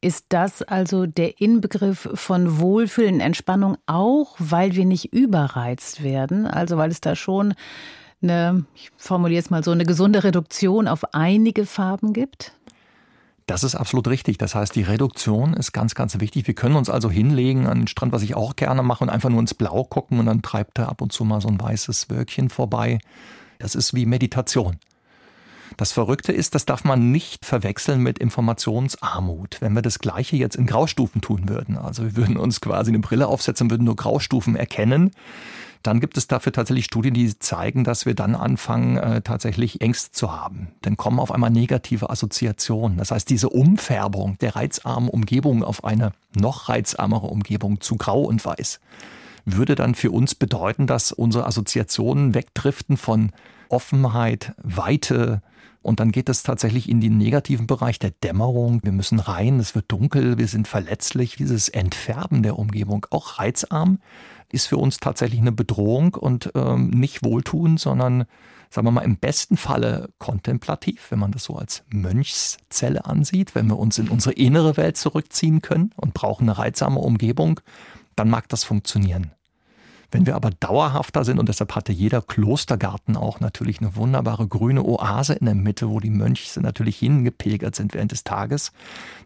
[0.00, 6.46] Ist das also der Inbegriff von Wohlfühlen, Entspannung, auch weil wir nicht überreizt werden?
[6.46, 7.54] Also weil es da schon
[8.22, 12.52] eine, ich formuliere es mal so, eine gesunde Reduktion auf einige Farben gibt?
[13.46, 14.38] Das ist absolut richtig.
[14.38, 16.48] Das heißt, die Reduktion ist ganz, ganz wichtig.
[16.48, 19.28] Wir können uns also hinlegen an den Strand, was ich auch gerne mache, und einfach
[19.28, 22.10] nur ins Blau gucken und dann treibt da ab und zu mal so ein weißes
[22.10, 22.98] Wölkchen vorbei.
[23.58, 24.78] Das ist wie Meditation.
[25.76, 29.58] Das Verrückte ist, das darf man nicht verwechseln mit Informationsarmut.
[29.60, 33.00] Wenn wir das Gleiche jetzt in Graustufen tun würden, also wir würden uns quasi eine
[33.00, 35.10] Brille aufsetzen, würden nur Graustufen erkennen,
[35.86, 40.12] dann gibt es dafür tatsächlich Studien, die zeigen, dass wir dann anfangen, äh, tatsächlich Ängste
[40.12, 40.68] zu haben.
[40.82, 42.98] Dann kommen auf einmal negative Assoziationen.
[42.98, 48.44] Das heißt, diese Umfärbung der reizarmen Umgebung auf eine noch reizarmere Umgebung zu grau und
[48.44, 48.80] weiß
[49.46, 53.30] würde dann für uns bedeuten, dass unsere Assoziationen wegdriften von
[53.68, 55.40] Offenheit, Weite,
[55.86, 58.80] und dann geht es tatsächlich in den negativen Bereich der Dämmerung.
[58.82, 61.36] Wir müssen rein, es wird dunkel, wir sind verletzlich.
[61.36, 64.00] Dieses Entfärben der Umgebung, auch reizarm,
[64.50, 68.24] ist für uns tatsächlich eine Bedrohung und ähm, nicht wohltuend, sondern
[68.68, 73.68] sagen wir mal im besten Falle kontemplativ, wenn man das so als Mönchszelle ansieht, wenn
[73.68, 77.60] wir uns in unsere innere Welt zurückziehen können und brauchen eine reizame Umgebung,
[78.16, 79.35] dann mag das funktionieren.
[80.10, 84.84] Wenn wir aber dauerhafter sind, und deshalb hatte jeder Klostergarten auch natürlich eine wunderbare grüne
[84.84, 88.72] Oase in der Mitte, wo die Mönche natürlich hingepilgert sind während des Tages,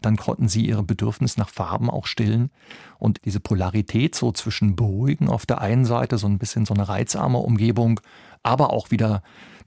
[0.01, 2.51] dann konnten sie ihre Bedürfnisse nach Farben auch stillen.
[2.97, 6.87] Und diese Polarität so zwischen beruhigen auf der einen Seite, so ein bisschen so eine
[6.87, 7.99] reizarme Umgebung,
[8.43, 9.23] aber auch wieder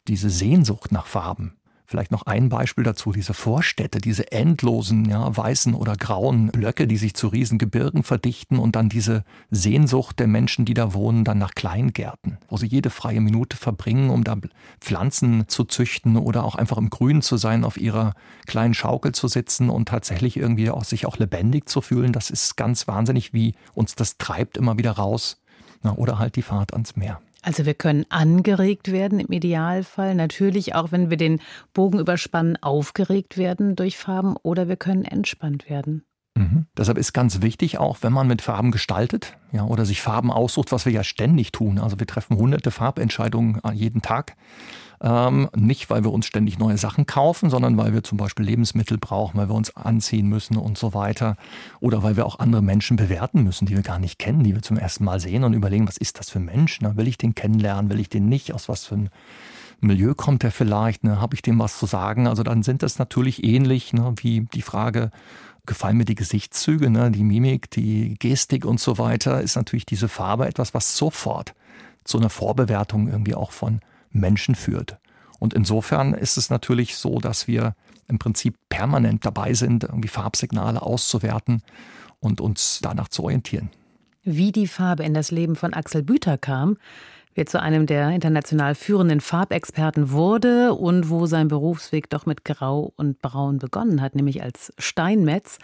[0.09, 1.55] diese Sehnsucht nach Farben
[1.87, 6.97] Vielleicht noch ein Beispiel dazu, diese Vorstädte, diese endlosen, ja, weißen oder grauen Blöcke, die
[6.97, 11.55] sich zu Riesengebirgen verdichten und dann diese Sehnsucht der Menschen, die da wohnen, dann nach
[11.55, 14.37] Kleingärten, wo sie jede freie Minute verbringen, um da
[14.81, 18.15] Pflanzen zu züchten oder auch einfach im Grün zu sein, auf ihrer
[18.47, 22.13] kleinen Schaukel zu sitzen und tatsächlich irgendwie auch sich auch lebendig zu fühlen.
[22.13, 25.41] Das ist ganz wahnsinnig, wie uns das treibt immer wieder raus.
[25.83, 27.21] Na, oder halt die Fahrt ans Meer.
[27.45, 31.41] Also wir können angeregt werden im Idealfall, natürlich auch, wenn wir den
[31.75, 36.05] Bogen überspannen, aufgeregt werden durch Farben oder wir können entspannt werden.
[36.37, 36.67] Mhm.
[36.77, 40.73] Deshalb ist ganz wichtig, auch wenn man mit Farben gestaltet ja, oder sich Farben aussucht,
[40.73, 41.79] was wir ja ständig tun.
[41.79, 44.37] Also wir treffen hunderte Farbentscheidungen jeden Tag.
[45.05, 48.97] Ähm, nicht, weil wir uns ständig neue Sachen kaufen, sondern weil wir zum Beispiel Lebensmittel
[48.97, 51.37] brauchen, weil wir uns anziehen müssen und so weiter.
[51.81, 54.63] Oder weil wir auch andere Menschen bewerten müssen, die wir gar nicht kennen, die wir
[54.63, 56.81] zum ersten Mal sehen und überlegen, was ist das für ein Mensch?
[56.81, 56.97] Ne?
[56.97, 57.91] Will ich den kennenlernen?
[57.91, 58.55] Will ich den nicht?
[58.55, 59.09] Aus was für einem
[59.83, 61.05] Milieu kommt der vielleicht?
[61.05, 61.21] Ne?
[61.21, 62.27] Habe ich dem was zu sagen?
[62.27, 64.15] Also dann sind das natürlich ähnlich ne?
[64.17, 65.11] wie die Frage,
[65.67, 67.11] gefallen mir die Gesichtszüge, ne?
[67.11, 71.55] die Mimik, die Gestik und so weiter, ist natürlich diese Farbe etwas, was sofort
[72.05, 73.81] zu einer Vorbewertung irgendwie auch von
[74.15, 74.99] Menschen führt.
[75.39, 77.75] Und insofern ist es natürlich so, dass wir
[78.09, 81.63] im Prinzip permanent dabei sind, irgendwie Farbsignale auszuwerten
[82.21, 83.71] und uns danach zu orientieren.
[84.23, 86.79] Wie die Farbe in das Leben von Axel Büter kam,
[87.35, 92.93] wer zu einem der international führenden Farbexperten wurde und wo sein Berufsweg doch mit Grau
[92.97, 95.59] und Braun begonnen hat, nämlich als Steinmetz.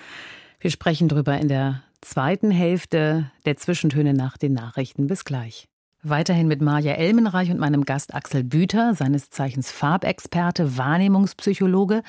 [0.58, 5.06] Wir sprechen darüber in der zweiten Hälfte der Zwischentöne nach den Nachrichten.
[5.06, 5.69] Bis gleich.
[6.02, 12.02] Weiterhin mit Maja Elmenreich und meinem Gast Axel Büter, seines Zeichens Farbexperte, Wahrnehmungspsychologe.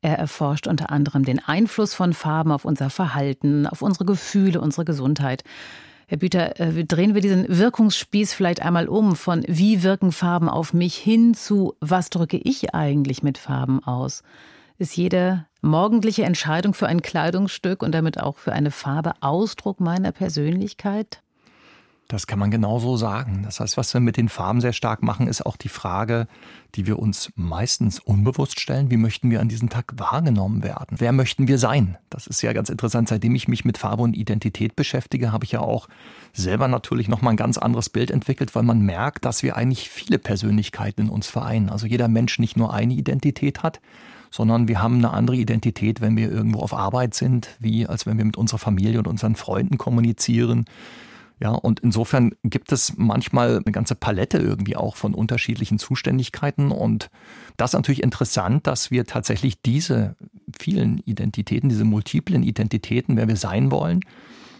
[0.00, 4.84] Er erforscht unter anderem den Einfluss von Farben auf unser Verhalten, auf unsere Gefühle, unsere
[4.84, 5.44] Gesundheit.
[6.08, 10.72] Herr Büter, äh, drehen wir diesen Wirkungsspieß vielleicht einmal um von wie wirken Farben auf
[10.72, 14.24] mich hin zu was drücke ich eigentlich mit Farben aus?
[14.78, 20.10] Ist jede morgendliche Entscheidung für ein Kleidungsstück und damit auch für eine Farbe Ausdruck meiner
[20.10, 21.22] Persönlichkeit?
[22.08, 23.42] Das kann man genauso sagen.
[23.44, 26.26] Das heißt, was wir mit den Farben sehr stark machen, ist auch die Frage,
[26.74, 28.90] die wir uns meistens unbewusst stellen.
[28.90, 30.96] Wie möchten wir an diesem Tag wahrgenommen werden?
[30.98, 31.98] Wer möchten wir sein?
[32.08, 33.08] Das ist ja ganz interessant.
[33.08, 35.86] Seitdem ich mich mit Farbe und Identität beschäftige, habe ich ja auch
[36.32, 40.18] selber natürlich nochmal ein ganz anderes Bild entwickelt, weil man merkt, dass wir eigentlich viele
[40.18, 41.68] Persönlichkeiten in uns vereinen.
[41.68, 43.80] Also jeder Mensch nicht nur eine Identität hat,
[44.30, 48.16] sondern wir haben eine andere Identität, wenn wir irgendwo auf Arbeit sind, wie als wenn
[48.16, 50.64] wir mit unserer Familie und unseren Freunden kommunizieren
[51.40, 56.72] ja, und insofern gibt es manchmal eine ganze Palette irgendwie auch von unterschiedlichen Zuständigkeiten.
[56.72, 57.10] Und
[57.56, 60.16] das ist natürlich interessant, dass wir tatsächlich diese
[60.58, 64.00] vielen Identitäten, diese multiplen Identitäten, wer wir sein wollen,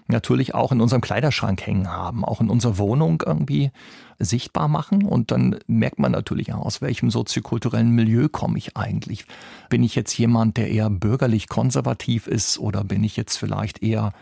[0.07, 3.71] natürlich auch in unserem Kleiderschrank hängen haben, auch in unserer Wohnung irgendwie
[4.19, 5.05] sichtbar machen.
[5.05, 9.27] Und dann merkt man natürlich auch, aus welchem soziokulturellen Milieu komme ich eigentlich.
[9.69, 14.12] Bin ich jetzt jemand, der eher bürgerlich konservativ ist oder bin ich jetzt vielleicht eher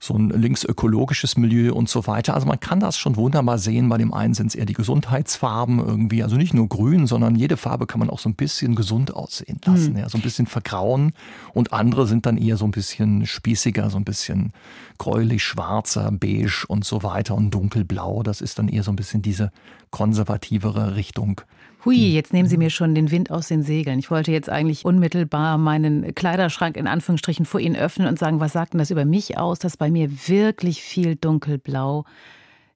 [0.00, 2.34] so ein linksökologisches Milieu und so weiter.
[2.34, 3.88] Also man kann das schon wunderbar sehen.
[3.88, 7.56] Bei dem einen sind es eher die Gesundheitsfarben irgendwie, also nicht nur grün, sondern jede
[7.56, 9.98] Farbe kann man auch so ein bisschen gesund aussehen lassen, mhm.
[9.98, 11.12] ja, so ein bisschen vergrauen.
[11.52, 14.52] Und andere sind dann eher so ein bisschen spießiger, so ein bisschen
[14.98, 18.22] gräulich, schwarzer, beige und so weiter und dunkelblau.
[18.22, 19.50] Das ist dann eher so ein bisschen diese
[19.90, 21.40] konservativere Richtung.
[21.84, 23.98] Hui, jetzt nehmen Sie mir schon den Wind aus den Segeln.
[23.98, 28.52] Ich wollte jetzt eigentlich unmittelbar meinen Kleiderschrank in Anführungsstrichen vor Ihnen öffnen und sagen, was
[28.52, 32.04] sagt denn das über mich aus, dass bei mir wirklich viel dunkelblau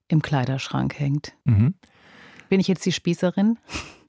[0.07, 1.33] im Kleiderschrank hängt?
[1.45, 1.73] Mhm.
[2.49, 3.57] Bin ich jetzt die Spießerin?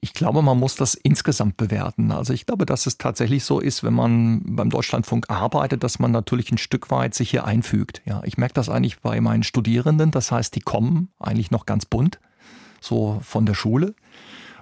[0.01, 2.11] Ich glaube, man muss das insgesamt bewerten.
[2.11, 6.11] Also ich glaube, dass es tatsächlich so ist, wenn man beim Deutschlandfunk arbeitet, dass man
[6.11, 8.01] natürlich ein Stück weit sich hier einfügt.
[8.05, 10.11] Ja, ich merke das eigentlich bei meinen Studierenden.
[10.11, 12.19] Das heißt, die kommen eigentlich noch ganz bunt,
[12.79, 13.95] so von der Schule.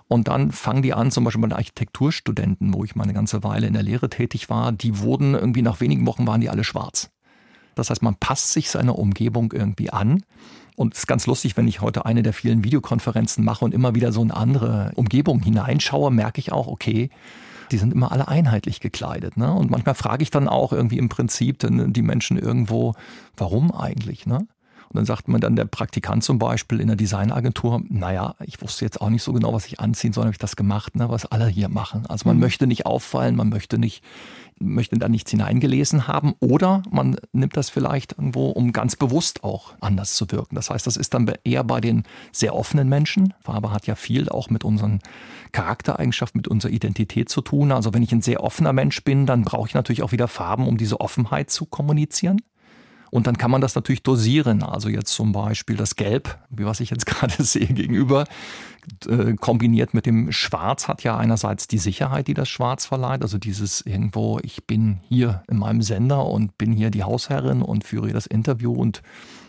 [0.09, 3.43] Und dann fangen die an, zum Beispiel bei den Architekturstudenten, wo ich mal eine ganze
[3.43, 6.63] Weile in der Lehre tätig war, die wurden irgendwie nach wenigen Wochen waren die alle
[6.63, 7.11] schwarz.
[7.75, 10.23] Das heißt, man passt sich seiner Umgebung irgendwie an.
[10.75, 13.93] Und es ist ganz lustig, wenn ich heute eine der vielen Videokonferenzen mache und immer
[13.93, 17.11] wieder so eine andere Umgebung hineinschaue, merke ich auch, okay,
[17.71, 19.37] die sind immer alle einheitlich gekleidet.
[19.37, 19.53] Ne?
[19.53, 22.95] Und manchmal frage ich dann auch irgendwie im Prinzip die Menschen irgendwo,
[23.37, 24.25] warum eigentlich?
[24.25, 24.47] Ne?
[24.89, 28.85] Und dann sagt man dann der Praktikant zum Beispiel in der Designagentur, naja, ich wusste
[28.85, 31.27] jetzt auch nicht so genau, was ich anziehen soll, habe ich das gemacht, ne, was
[31.27, 32.07] alle hier machen.
[32.07, 32.41] Also man mhm.
[32.41, 34.03] möchte nicht auffallen, man möchte nicht,
[34.59, 39.73] möchte da nichts hineingelesen haben oder man nimmt das vielleicht irgendwo, um ganz bewusst auch
[39.79, 40.55] anders zu wirken.
[40.55, 43.35] Das heißt, das ist dann eher bei den sehr offenen Menschen.
[43.41, 45.01] Farbe hat ja viel auch mit unseren
[45.51, 47.71] Charaktereigenschaften, mit unserer Identität zu tun.
[47.71, 50.67] Also wenn ich ein sehr offener Mensch bin, dann brauche ich natürlich auch wieder Farben,
[50.67, 52.41] um diese Offenheit zu kommunizieren.
[53.11, 54.63] Und dann kann man das natürlich dosieren.
[54.63, 58.25] Also jetzt zum Beispiel das Gelb, wie was ich jetzt gerade sehe gegenüber,
[59.07, 63.21] äh, kombiniert mit dem Schwarz hat ja einerseits die Sicherheit, die das Schwarz verleiht.
[63.21, 67.83] Also dieses irgendwo, ich bin hier in meinem Sender und bin hier die Hausherrin und
[67.83, 69.01] führe das Interview und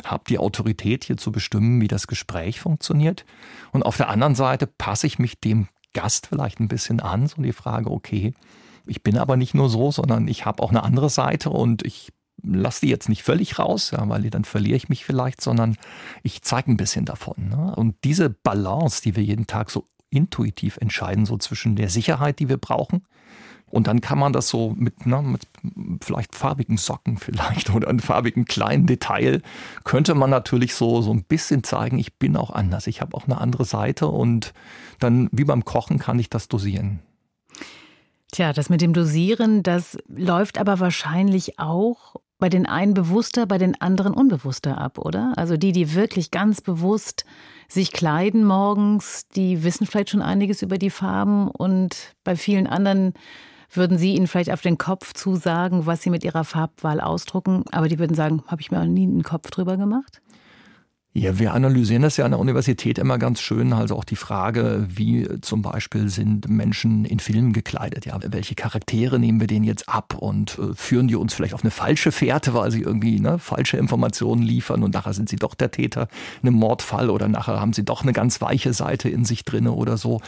[0.05, 3.25] habe die Autorität hier zu bestimmen, wie das Gespräch funktioniert.
[3.73, 7.43] Und auf der anderen Seite passe ich mich dem Gast vielleicht ein bisschen an, so
[7.43, 8.33] die Frage, okay,
[8.87, 12.13] ich bin aber nicht nur so, sondern ich habe auch eine andere Seite und ich
[12.43, 15.77] lasse die jetzt nicht völlig raus, ja, weil dann verliere ich mich vielleicht, sondern
[16.23, 17.49] ich zeige ein bisschen davon.
[17.51, 17.75] Ne?
[17.77, 22.49] Und diese Balance, die wir jeden Tag so intuitiv entscheiden, so zwischen der Sicherheit, die
[22.49, 23.03] wir brauchen,
[23.71, 25.47] und dann kann man das so mit, ne, mit
[26.03, 29.43] vielleicht farbigen Socken vielleicht oder einem farbigen kleinen Detail,
[29.85, 33.25] könnte man natürlich so, so ein bisschen zeigen, ich bin auch anders, ich habe auch
[33.25, 34.53] eine andere Seite und
[34.99, 37.01] dann wie beim Kochen kann ich das dosieren.
[38.33, 43.59] Tja, das mit dem Dosieren, das läuft aber wahrscheinlich auch bei den einen bewusster, bei
[43.59, 45.35] den anderen unbewusster ab, oder?
[45.37, 47.25] Also die, die wirklich ganz bewusst
[47.69, 53.15] sich kleiden morgens, die wissen vielleicht schon einiges über die Farben und bei vielen anderen
[53.73, 57.87] würden Sie ihnen vielleicht auf den Kopf zusagen, was sie mit ihrer Farbwahl ausdrucken, aber
[57.87, 60.21] die würden sagen, habe ich mir auch nie einen Kopf drüber gemacht?
[61.13, 63.73] Ja, wir analysieren das ja an der Universität immer ganz schön.
[63.73, 68.07] Also auch die Frage, wie zum Beispiel sind Menschen in Filmen gekleidet?
[68.07, 71.65] Ja, welche Charaktere nehmen wir denen jetzt ab und äh, führen die uns vielleicht auf
[71.65, 75.57] eine falsche Fährte, weil sie irgendwie ne, falsche Informationen liefern und nachher sind sie doch
[75.57, 76.07] der Täter
[76.43, 79.73] in einem Mordfall oder nachher haben sie doch eine ganz weiche Seite in sich drinne
[79.73, 80.21] oder so.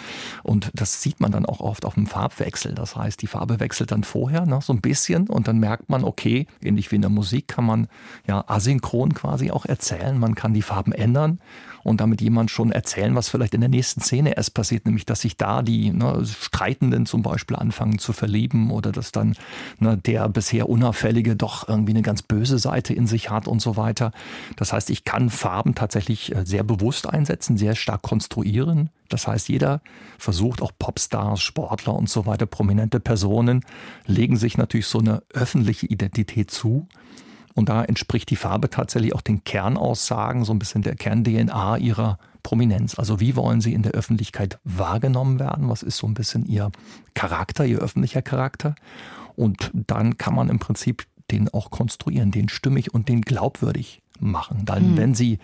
[0.43, 2.75] Und das sieht man dann auch oft auf dem Farbwechsel.
[2.75, 6.03] Das heißt, die Farbe wechselt dann vorher ne, so ein bisschen und dann merkt man,
[6.03, 7.87] okay, ähnlich wie in der Musik kann man
[8.27, 10.19] ja asynchron quasi auch erzählen.
[10.19, 11.39] Man kann die Farben ändern
[11.85, 15.21] und damit jemand schon erzählen, was vielleicht in der nächsten Szene erst passiert, nämlich dass
[15.21, 19.37] sich da die ne, Streitenden zum Beispiel anfangen zu verlieben oder dass dann
[19.81, 23.77] ne, der bisher Unauffällige doch irgendwie eine ganz böse Seite in sich hat und so
[23.77, 24.13] weiter.
[24.57, 28.89] Das heißt, ich kann Farben tatsächlich äh, sehr bewusst einsetzen, sehr stark konstruieren.
[29.11, 29.83] Das heißt, jeder
[30.19, 33.63] versucht, auch Popstars, Sportler und so weiter, prominente Personen,
[34.07, 36.89] legen sich natürlich so eine öffentliche Identität zu.
[37.55, 42.19] Und da entspricht die Farbe tatsächlich auch den Kernaussagen, so ein bisschen der Kern-DNA ihrer
[42.43, 42.99] Prominenz.
[42.99, 45.69] Also wie wollen sie in der Öffentlichkeit wahrgenommen werden?
[45.69, 46.71] Was ist so ein bisschen ihr
[47.15, 48.75] Charakter, ihr öffentlicher Charakter?
[49.37, 54.65] Und dann kann man im Prinzip den auch konstruieren, den stimmig und den glaubwürdig machen.
[54.65, 54.97] Dann, mhm.
[54.97, 55.39] wenn sie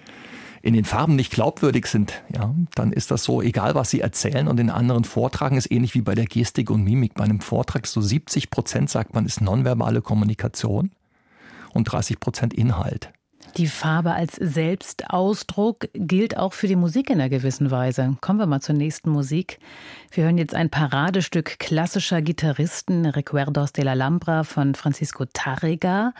[0.60, 4.48] in den Farben nicht glaubwürdig sind, ja, dann ist das so, egal was sie erzählen
[4.48, 7.14] und den anderen vortragen, ist ähnlich wie bei der Gestik und Mimik.
[7.14, 10.90] Bei einem Vortrag so 70 Prozent sagt man, ist nonverbale Kommunikation
[11.72, 13.10] und 30 Prozent Inhalt.
[13.56, 18.16] Die Farbe als Selbstausdruck gilt auch für die Musik in einer gewissen Weise.
[18.20, 19.58] Kommen wir mal zur nächsten Musik.
[20.12, 26.12] Wir hören jetzt ein Paradestück klassischer Gitarristen, Recuerdos de la Lambra von Francisco Tarrega.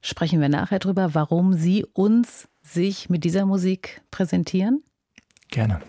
[0.00, 4.82] Sprechen wir nachher drüber, warum Sie uns sich mit dieser Musik präsentieren?
[5.50, 5.80] Gerne.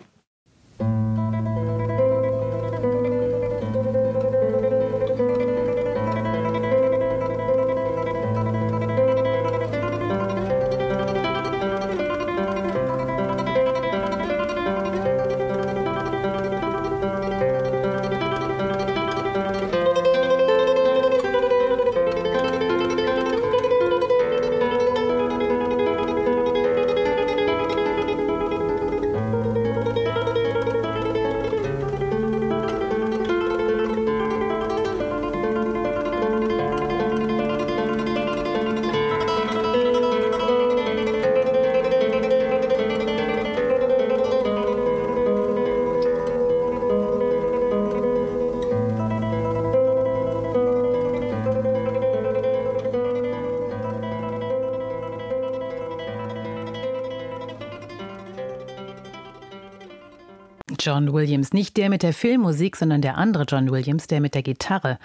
[60.81, 61.53] John Williams.
[61.53, 64.97] Nicht der mit der Filmmusik, sondern der andere John Williams, der mit der Gitarre.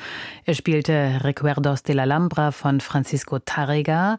[0.47, 4.19] Er spielte Recuerdos de la Lambra von Francisco Tarrega.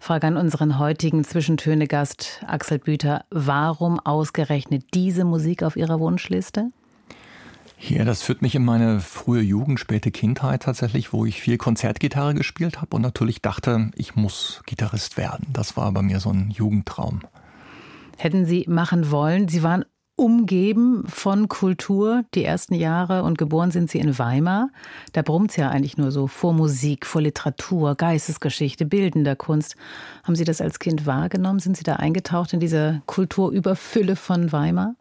[0.00, 3.26] Frage an unseren heutigen Zwischentöne-Gast Axel Büter.
[3.30, 6.70] Warum ausgerechnet diese Musik auf Ihrer Wunschliste?
[7.78, 12.34] Ja, das führt mich in meine frühe Jugend, späte Kindheit tatsächlich, wo ich viel Konzertgitarre
[12.34, 15.48] gespielt habe und natürlich dachte, ich muss Gitarrist werden.
[15.52, 17.20] Das war bei mir so ein Jugendtraum.
[18.16, 19.84] Hätten Sie machen wollen, Sie waren
[20.16, 24.70] umgeben von Kultur die ersten Jahre und geboren sind sie in Weimar.
[25.12, 29.76] Da brummt es ja eigentlich nur so vor Musik, vor Literatur, Geistesgeschichte, bildender Kunst.
[30.22, 31.58] Haben Sie das als Kind wahrgenommen?
[31.58, 34.94] Sind Sie da eingetaucht in diese Kulturüberfülle von Weimar?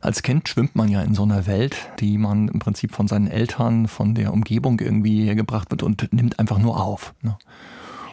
[0.00, 3.28] Als Kind schwimmt man ja in so einer Welt, die man im Prinzip von seinen
[3.28, 7.14] Eltern, von der Umgebung irgendwie hergebracht wird und nimmt einfach nur auf.
[7.22, 7.38] Ne?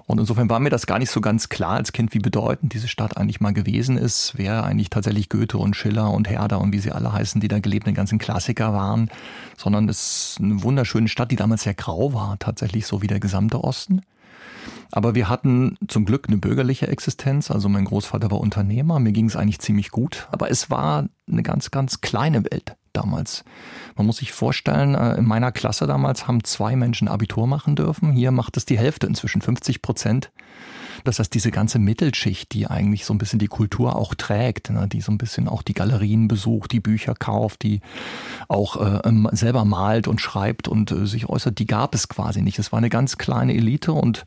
[0.09, 2.87] Und insofern war mir das gar nicht so ganz klar als Kind, wie bedeutend diese
[2.87, 6.79] Stadt eigentlich mal gewesen ist, wer eigentlich tatsächlich Goethe und Schiller und Herder und wie
[6.79, 9.11] sie alle heißen, die da gelebt, eine ganzen Klassiker waren,
[9.55, 13.19] sondern es ist eine wunderschöne Stadt, die damals sehr grau war, tatsächlich so wie der
[13.19, 14.01] gesamte Osten.
[14.91, 17.51] Aber wir hatten zum Glück eine bürgerliche Existenz.
[17.51, 20.27] Also mein Großvater war Unternehmer, mir ging es eigentlich ziemlich gut.
[20.31, 23.43] Aber es war eine ganz, ganz kleine Welt damals.
[23.95, 28.11] Man muss sich vorstellen, äh, in meiner Klasse damals haben zwei Menschen Abitur machen dürfen.
[28.11, 30.31] Hier macht es die Hälfte, inzwischen 50 Prozent.
[31.03, 34.87] Das heißt, diese ganze Mittelschicht, die eigentlich so ein bisschen die Kultur auch trägt, ne,
[34.87, 37.81] die so ein bisschen auch die Galerien besucht, die Bücher kauft, die
[38.47, 42.41] auch äh, ähm, selber malt und schreibt und äh, sich äußert, die gab es quasi
[42.41, 42.59] nicht.
[42.59, 44.25] Es war eine ganz kleine Elite und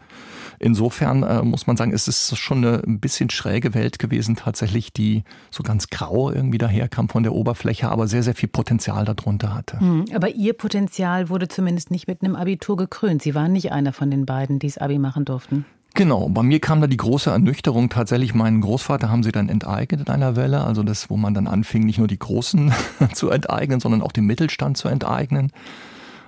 [0.59, 4.93] insofern äh, muss man sagen, es ist schon eine ein bisschen schräge Welt gewesen tatsächlich,
[4.93, 9.55] die so ganz grau irgendwie daherkam von der Oberfläche, aber sehr, sehr viel Potenzial darunter
[9.55, 9.81] hatte.
[9.81, 13.23] Hm, aber Ihr Potenzial wurde zumindest nicht mit einem Abitur gekrönt.
[13.23, 15.65] Sie waren nicht einer von den beiden, die es Abi machen durften.
[15.95, 18.35] Genau, bei mir kam da die große Ernüchterung tatsächlich.
[18.35, 21.85] Meinen Großvater haben sie dann enteignet in einer Welle, also das, wo man dann anfing,
[21.85, 22.73] nicht nur die Großen
[23.13, 25.53] zu enteignen, sondern auch den Mittelstand zu enteignen.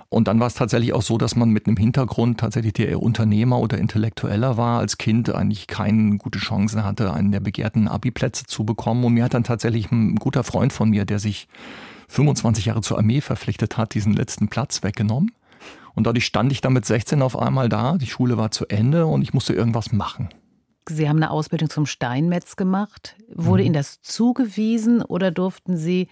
[0.09, 3.01] Und dann war es tatsächlich auch so, dass man mit einem Hintergrund tatsächlich, der eher
[3.01, 8.45] Unternehmer oder Intellektueller war, als Kind eigentlich keine gute Chance hatte, einen der begehrten Abi-Plätze
[8.45, 9.03] zu bekommen.
[9.03, 11.47] Und mir hat dann tatsächlich ein guter Freund von mir, der sich
[12.09, 15.31] 25 Jahre zur Armee verpflichtet hat, diesen letzten Platz weggenommen.
[15.93, 19.05] Und dadurch stand ich dann mit 16 auf einmal da, die Schule war zu Ende
[19.05, 20.29] und ich musste irgendwas machen.
[20.87, 23.15] Sie haben eine Ausbildung zum Steinmetz gemacht.
[23.33, 23.67] Wurde mhm.
[23.67, 26.09] Ihnen das zugewiesen oder durften Sie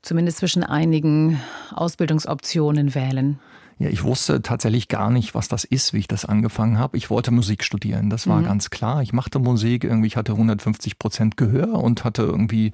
[0.00, 1.40] zumindest zwischen einigen
[1.72, 3.38] Ausbildungsoptionen wählen?
[3.82, 6.96] Ja, ich wusste tatsächlich gar nicht, was das ist, wie ich das angefangen habe.
[6.96, 8.44] Ich wollte Musik studieren, das war mhm.
[8.44, 9.02] ganz klar.
[9.02, 12.70] Ich machte Musik, irgendwie, ich hatte 150 Prozent Gehör und hatte irgendwie,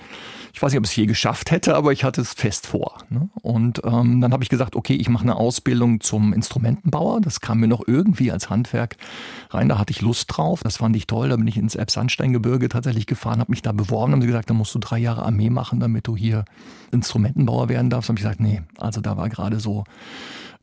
[0.52, 2.98] ich weiß nicht, ob ich es je geschafft hätte, aber ich hatte es fest vor.
[3.08, 3.30] Ne?
[3.40, 7.22] Und ähm, dann habe ich gesagt, okay, ich mache eine Ausbildung zum Instrumentenbauer.
[7.22, 8.98] Das kam mir noch irgendwie als Handwerk
[9.48, 10.60] rein, da hatte ich Lust drauf.
[10.62, 11.30] Das fand ich toll.
[11.30, 14.54] Da bin ich ins Elbsandsteingebirge tatsächlich gefahren, habe mich da beworben, haben sie gesagt, da
[14.54, 16.44] musst du drei Jahre Armee machen, damit du hier
[16.92, 18.10] Instrumentenbauer werden darfst.
[18.10, 19.84] Da habe ich gesagt, nee, also da war gerade so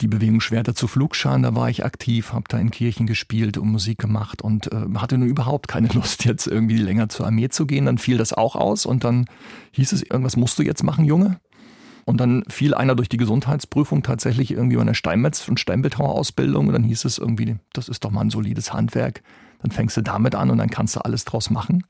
[0.01, 3.69] die Bewegung Schwerter zu Flugscharen, da war ich aktiv, habe da in Kirchen gespielt und
[3.69, 7.65] Musik gemacht und äh, hatte nun überhaupt keine Lust, jetzt irgendwie länger zur Armee zu
[7.65, 7.85] gehen.
[7.85, 9.25] Dann fiel das auch aus und dann
[9.71, 11.39] hieß es, irgendwas musst du jetzt machen, Junge.
[12.05, 16.73] Und dann fiel einer durch die Gesundheitsprüfung tatsächlich irgendwie bei einer Steinmetz- und Steinbildhauerausbildung und
[16.73, 19.23] dann hieß es irgendwie, das ist doch mal ein solides Handwerk.
[19.61, 21.83] Dann fängst du damit an und dann kannst du alles draus machen.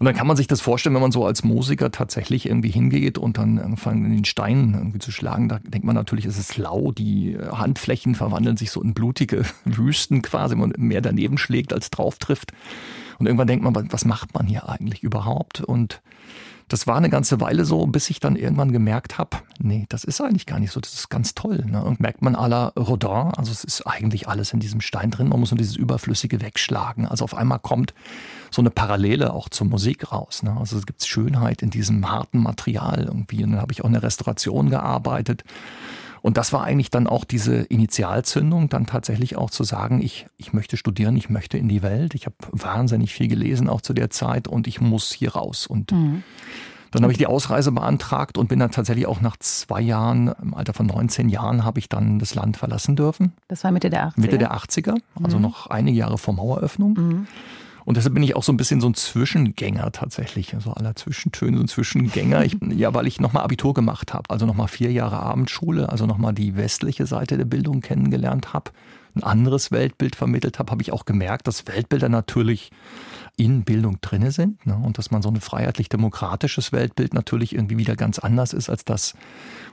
[0.00, 3.18] Und dann kann man sich das vorstellen, wenn man so als Musiker tatsächlich irgendwie hingeht
[3.18, 6.56] und dann anfangen in den Stein irgendwie zu schlagen, da denkt man natürlich, es ist
[6.56, 11.90] lau, die Handflächen verwandeln sich so in blutige Wüsten quasi, man mehr daneben schlägt als
[11.90, 12.52] drauf trifft.
[13.18, 15.60] Und irgendwann denkt man, was macht man hier eigentlich überhaupt?
[15.60, 16.00] Und
[16.68, 20.22] das war eine ganze Weile so, bis ich dann irgendwann gemerkt habe, nee, das ist
[20.22, 21.66] eigentlich gar nicht so, das ist ganz toll.
[21.68, 21.84] Ne?
[21.84, 25.28] Und merkt man à la Rodin, also es ist eigentlich alles in diesem Stein drin,
[25.28, 27.06] man muss nur dieses Überflüssige wegschlagen.
[27.06, 27.92] Also auf einmal kommt
[28.50, 30.42] so eine Parallele auch zur Musik raus.
[30.42, 30.56] Ne?
[30.58, 33.44] Also es gibt Schönheit in diesem harten Material irgendwie.
[33.44, 35.44] Und dann habe ich auch in der Restauration gearbeitet
[36.22, 40.52] und das war eigentlich dann auch diese Initialzündung, dann tatsächlich auch zu sagen, ich, ich
[40.52, 42.14] möchte studieren, ich möchte in die Welt.
[42.14, 45.66] Ich habe wahnsinnig viel gelesen auch zu der Zeit und ich muss hier raus.
[45.66, 46.22] Und mhm.
[46.92, 50.54] Dann habe ich die Ausreise beantragt und bin dann tatsächlich auch nach zwei Jahren, im
[50.54, 53.32] Alter von 19 Jahren, habe ich dann das Land verlassen dürfen.
[53.46, 54.20] Das war Mitte der 80er?
[54.20, 55.42] Mitte der 80er, also mhm.
[55.44, 56.94] noch einige Jahre vor Maueröffnung.
[56.94, 57.26] Mhm.
[57.84, 61.56] Und deshalb bin ich auch so ein bisschen so ein Zwischengänger tatsächlich, so aller Zwischentöne,
[61.56, 62.44] so ein Zwischengänger.
[62.44, 66.34] Ich, ja, weil ich nochmal Abitur gemacht habe, also nochmal vier Jahre Abendschule, also nochmal
[66.34, 68.70] die westliche Seite der Bildung kennengelernt habe,
[69.14, 72.70] ein anderes Weltbild vermittelt habe, habe ich auch gemerkt, dass Weltbilder natürlich
[73.36, 74.76] in Bildung drinne sind ne?
[74.76, 79.14] und dass man so ein freiheitlich-demokratisches Weltbild natürlich irgendwie wieder ganz anders ist als das,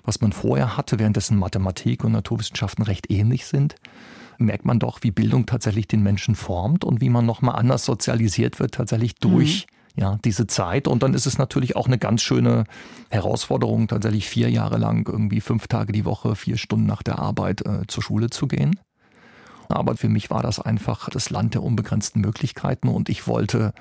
[0.03, 3.75] was man vorher hatte, währenddessen Mathematik und Naturwissenschaften recht ähnlich sind
[4.39, 8.59] merkt man doch, wie Bildung tatsächlich den Menschen formt und wie man nochmal anders sozialisiert
[8.59, 10.01] wird, tatsächlich durch mhm.
[10.01, 10.87] ja, diese Zeit.
[10.87, 12.65] Und dann ist es natürlich auch eine ganz schöne
[13.09, 17.65] Herausforderung, tatsächlich vier Jahre lang irgendwie fünf Tage die Woche, vier Stunden nach der Arbeit
[17.65, 18.79] äh, zur Schule zu gehen.
[19.69, 23.73] Aber für mich war das einfach das Land der unbegrenzten Möglichkeiten und ich wollte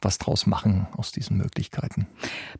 [0.00, 2.06] was draus machen aus diesen Möglichkeiten.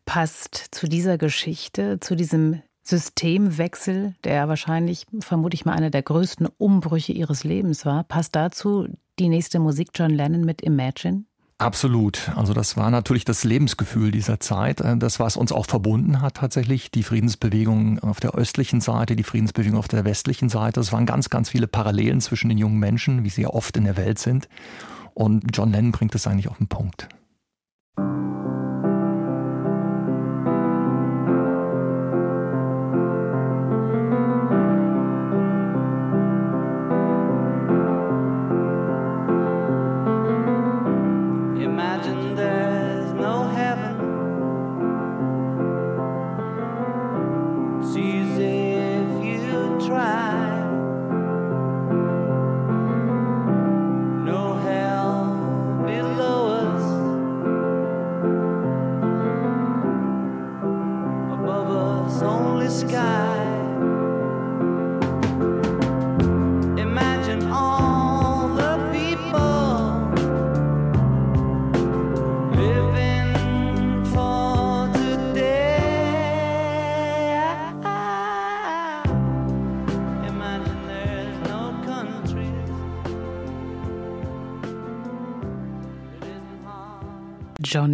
[0.07, 6.49] Passt zu dieser Geschichte, zu diesem Systemwechsel, der wahrscheinlich, vermute ich mal, einer der größten
[6.59, 8.05] Umbrüche ihres Lebens war.
[8.05, 8.87] Passt dazu
[9.19, 11.25] die nächste Musik John Lennon mit Imagine?
[11.59, 12.31] Absolut.
[12.37, 14.81] Also das war natürlich das Lebensgefühl dieser Zeit.
[14.81, 16.91] Äh, das, was uns auch verbunden hat tatsächlich.
[16.91, 20.81] Die Friedensbewegung auf der östlichen Seite, die Friedensbewegung auf der westlichen Seite.
[20.81, 23.85] Es waren ganz, ganz viele Parallelen zwischen den jungen Menschen, wie sie ja oft in
[23.85, 24.49] der Welt sind.
[25.15, 27.09] Und John Lennon bringt es eigentlich auf den Punkt.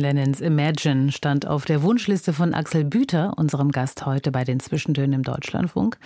[0.01, 5.13] Lennons Imagine stand auf der Wunschliste von Axel Büter, unserem Gast heute bei den Zwischentönen
[5.13, 5.99] im Deutschlandfunk.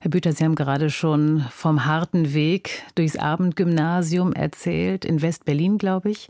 [0.00, 6.10] Herr Büter, Sie haben gerade schon vom harten Weg durchs Abendgymnasium erzählt, in West-Berlin, glaube
[6.10, 6.28] ich.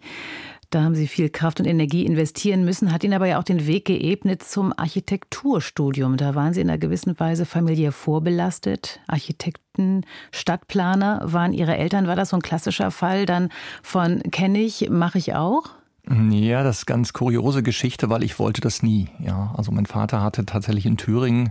[0.70, 3.66] Da haben Sie viel Kraft und Energie investieren müssen, hat Ihnen aber ja auch den
[3.66, 6.18] Weg geebnet zum Architekturstudium.
[6.18, 9.00] Da waren Sie in einer gewissen Weise familiär vorbelastet.
[9.06, 12.06] Architekten, Stadtplaner waren Ihre Eltern.
[12.06, 13.48] War das so ein klassischer Fall dann
[13.82, 15.77] von kenne ich, mache ich auch?
[16.10, 19.08] Ja, das ist ganz kuriose Geschichte, weil ich wollte das nie.
[19.18, 21.50] Ja, also mein Vater hatte tatsächlich in Thüringen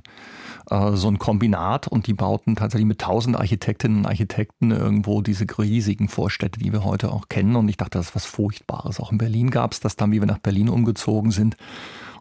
[0.72, 5.46] äh, so ein Kombinat und die bauten tatsächlich mit tausend Architektinnen und Architekten irgendwo diese
[5.60, 7.56] riesigen Vorstädte, die wir heute auch kennen.
[7.56, 9.00] Und ich dachte, das ist was Furchtbares.
[9.00, 11.56] Auch in Berlin gab es das dann, wie wir nach Berlin umgezogen sind.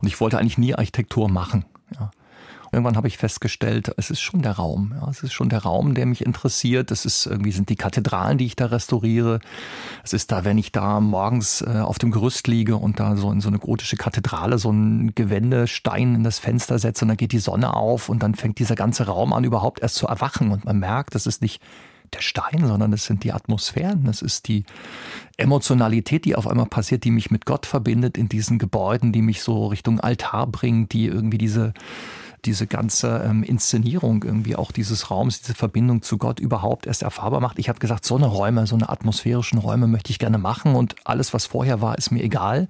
[0.02, 1.64] Und ich wollte eigentlich nie Architektur machen.
[1.98, 2.10] Ja.
[2.72, 4.94] Irgendwann habe ich festgestellt, es ist schon der Raum.
[4.94, 6.90] Ja, es ist schon der Raum, der mich interessiert.
[6.90, 9.40] Es ist irgendwie sind die Kathedralen, die ich da restauriere.
[10.04, 13.30] Es ist da, wenn ich da morgens äh, auf dem Gerüst liege und da so
[13.30, 17.32] in so eine gotische Kathedrale so ein Gewändestein in das Fenster setze und dann geht
[17.32, 20.64] die Sonne auf und dann fängt dieser ganze Raum an, überhaupt erst zu erwachen und
[20.64, 21.60] man merkt, das ist nicht
[22.14, 24.64] der Stein, sondern es sind die Atmosphären, das ist die
[25.36, 29.42] Emotionalität, die auf einmal passiert, die mich mit Gott verbindet in diesen Gebäuden, die mich
[29.42, 31.74] so Richtung Altar bringt, die irgendwie diese
[32.46, 37.40] diese ganze ähm, Inszenierung irgendwie auch dieses Raums, diese Verbindung zu Gott überhaupt erst erfahrbar
[37.40, 37.58] macht.
[37.58, 40.94] Ich habe gesagt, so eine Räume, so eine atmosphärischen Räume möchte ich gerne machen und
[41.04, 42.68] alles, was vorher war, ist mir egal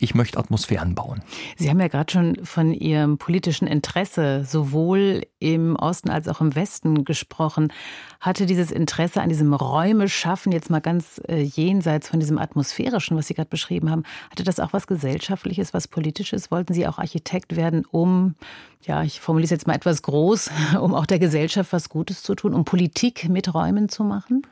[0.00, 1.20] ich möchte Atmosphären bauen.
[1.56, 6.54] Sie haben ja gerade schon von Ihrem politischen Interesse sowohl im Osten als auch im
[6.54, 7.72] Westen gesprochen.
[8.18, 13.16] Hatte dieses Interesse an diesem Räume schaffen, jetzt mal ganz äh, jenseits von diesem atmosphärischen,
[13.16, 16.50] was Sie gerade beschrieben haben, hatte das auch was Gesellschaftliches, was Politisches?
[16.50, 18.34] Wollten Sie auch Architekt werden, um,
[18.82, 22.34] ja, ich formuliere es jetzt mal etwas groß, um auch der Gesellschaft was Gutes zu
[22.34, 24.42] tun, um Politik mit Räumen zu machen?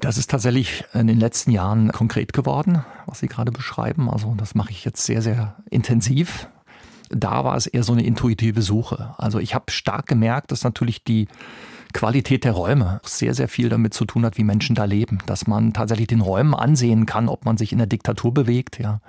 [0.00, 4.08] Das ist tatsächlich in den letzten Jahren konkret geworden, was Sie gerade beschreiben.
[4.08, 6.48] Also das mache ich jetzt sehr, sehr intensiv.
[7.10, 9.14] Da war es eher so eine intuitive Suche.
[9.18, 11.28] Also ich habe stark gemerkt, dass natürlich die
[11.92, 15.18] Qualität der Räume sehr, sehr viel damit zu tun hat, wie Menschen da leben.
[15.26, 19.00] Dass man tatsächlich den Räumen ansehen kann, ob man sich in der Diktatur bewegt, ja,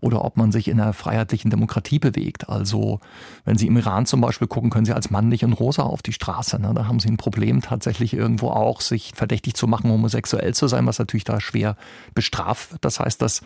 [0.00, 2.48] oder ob man sich in einer freiheitlichen Demokratie bewegt.
[2.48, 3.00] Also,
[3.44, 6.02] wenn Sie im Iran zum Beispiel gucken, können Sie als Mann nicht in Rosa auf
[6.02, 6.60] die Straße.
[6.60, 6.72] Ne?
[6.74, 10.86] Da haben Sie ein Problem tatsächlich irgendwo auch, sich verdächtig zu machen, homosexuell zu sein,
[10.86, 11.76] was natürlich da schwer
[12.14, 12.84] bestraft wird.
[12.84, 13.42] Das heißt, dass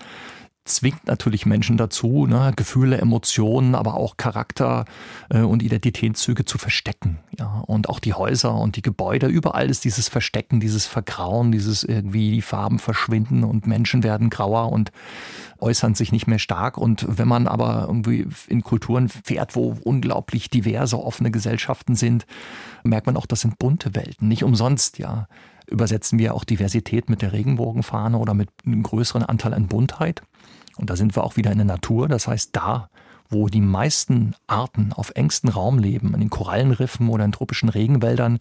[0.65, 4.85] zwingt natürlich Menschen dazu, ne, Gefühle, Emotionen, aber auch Charakter
[5.29, 7.19] äh, und Identitätszüge zu verstecken.
[7.39, 11.83] Ja, und auch die Häuser und die Gebäude, überall ist dieses Verstecken, dieses Vergrauen, dieses
[11.83, 14.93] irgendwie die Farben verschwinden und Menschen werden grauer und
[15.59, 16.79] äußern sich nicht mehr stark.
[16.79, 22.27] Und wenn man aber irgendwie in Kulturen fährt, wo unglaublich diverse, offene Gesellschaften sind,
[22.85, 24.29] merkt man auch, das sind bunte Welten.
[24.29, 25.27] Nicht umsonst, ja
[25.73, 30.23] übersetzen wir auch Diversität mit der Regenbogenfahne oder mit einem größeren Anteil an Buntheit.
[30.77, 32.09] Und da sind wir auch wieder in der Natur.
[32.09, 32.89] Das heißt, da,
[33.29, 38.39] wo die meisten Arten auf engstem Raum leben, in den Korallenriffen oder in tropischen Regenwäldern,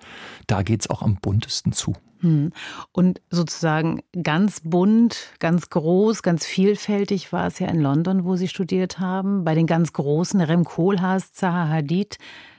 [0.48, 1.96] da geht es auch am buntesten zu.
[2.20, 2.52] Hm.
[2.92, 8.48] Und sozusagen ganz bunt, ganz groß, ganz vielfältig war es ja in London, wo Sie
[8.48, 9.44] studiert haben.
[9.44, 12.18] Bei den ganz Großen, Rem Koolhaas, Zaha Hadid,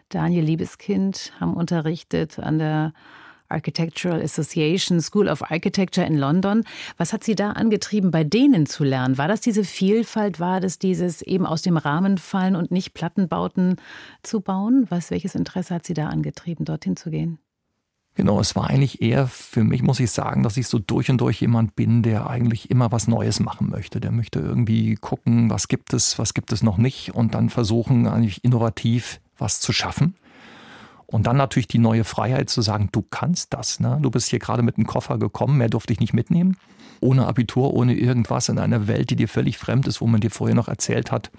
[0.09, 2.93] Daniel Liebeskind haben unterrichtet an der
[3.53, 6.65] Architectural Association School of Architecture in London.
[6.97, 9.19] Was hat Sie da angetrieben, bei denen zu lernen?
[9.19, 10.41] War das diese Vielfalt?
[10.41, 13.77] War das dieses eben aus dem Rahmen fallen und nicht Plattenbauten
[14.23, 14.87] zu bauen?
[14.89, 17.39] Was, welches Interesse hat Sie da angetrieben, dorthin zu gehen?
[18.15, 21.19] Genau, es war eigentlich eher für mich, muss ich sagen, dass ich so durch und
[21.19, 24.01] durch jemand bin, der eigentlich immer was Neues machen möchte.
[24.01, 28.07] Der möchte irgendwie gucken, was gibt es, was gibt es noch nicht und dann versuchen,
[28.07, 30.15] eigentlich innovativ was zu schaffen.
[31.13, 33.79] Und dann natürlich die neue Freiheit zu sagen, du kannst das.
[33.81, 33.99] Ne?
[34.01, 36.57] Du bist hier gerade mit einem Koffer gekommen, mehr durfte ich nicht mitnehmen.
[37.01, 40.31] Ohne Abitur, ohne irgendwas in einer Welt, die dir völlig fremd ist, wo man dir
[40.31, 41.31] vorher noch erzählt hat,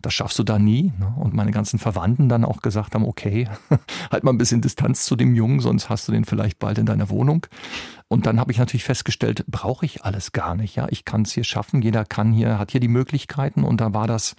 [0.00, 0.92] das schaffst du da nie.
[0.98, 1.12] Ne?
[1.16, 3.48] Und meine ganzen Verwandten dann auch gesagt haben, okay,
[4.12, 6.86] halt mal ein bisschen Distanz zu dem Jungen, sonst hast du den vielleicht bald in
[6.86, 7.46] deiner Wohnung.
[8.06, 10.76] Und dann habe ich natürlich festgestellt, brauche ich alles gar nicht.
[10.76, 11.82] Ja, ich kann es hier schaffen.
[11.82, 13.64] Jeder kann hier, hat hier die Möglichkeiten.
[13.64, 14.36] Und da war das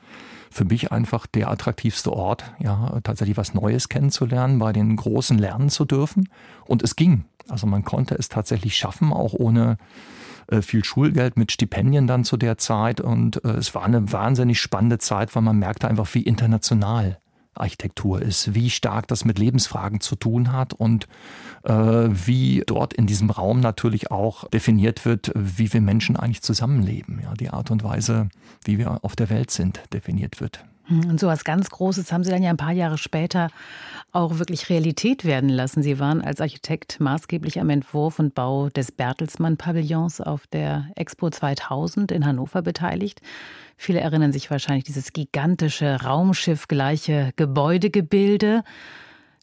[0.51, 5.69] für mich einfach der attraktivste Ort, ja, tatsächlich was Neues kennenzulernen, bei den Großen lernen
[5.69, 6.29] zu dürfen.
[6.65, 7.23] Und es ging.
[7.47, 9.77] Also man konnte es tatsächlich schaffen, auch ohne
[10.47, 12.99] äh, viel Schulgeld mit Stipendien dann zu der Zeit.
[12.99, 17.19] Und äh, es war eine wahnsinnig spannende Zeit, weil man merkte einfach, wie international
[17.53, 21.07] Architektur ist, wie stark das mit Lebensfragen zu tun hat und
[21.63, 27.19] äh, wie dort in diesem Raum natürlich auch definiert wird, wie wir Menschen eigentlich zusammenleben.
[27.21, 28.29] Ja, die Art und Weise,
[28.63, 30.63] wie wir auf der Welt sind, definiert wird.
[30.85, 33.49] Hm, und so was ganz Großes haben Sie dann ja ein paar Jahre später
[34.11, 35.83] auch wirklich Realität werden lassen.
[35.83, 42.11] Sie waren als Architekt maßgeblich am Entwurf und Bau des Bertelsmann-Pavillons auf der Expo 2000
[42.11, 43.21] in Hannover beteiligt.
[43.83, 48.63] Viele erinnern sich wahrscheinlich dieses gigantische Raumschiff-gleiche Gebäudegebilde.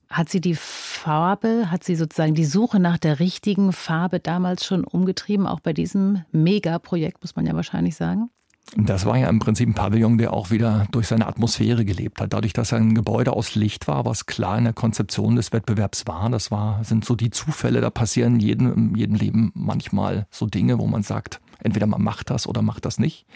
[0.09, 4.84] Hat sie die Farbe, hat sie sozusagen die Suche nach der richtigen Farbe damals schon
[4.84, 8.30] umgetrieben, auch bei diesem Megaprojekt, muss man ja wahrscheinlich sagen?
[8.76, 12.32] Das war ja im Prinzip ein Pavillon, der auch wieder durch seine Atmosphäre gelebt hat.
[12.32, 16.07] Dadurch, dass er ein Gebäude aus Licht war, was klar in der Konzeption des Wettbewerbs
[16.07, 20.28] war, das war, sind so die Zufälle, da passieren in jedem, in jedem Leben manchmal
[20.30, 23.26] so Dinge, wo man sagt, entweder man macht das oder macht das nicht.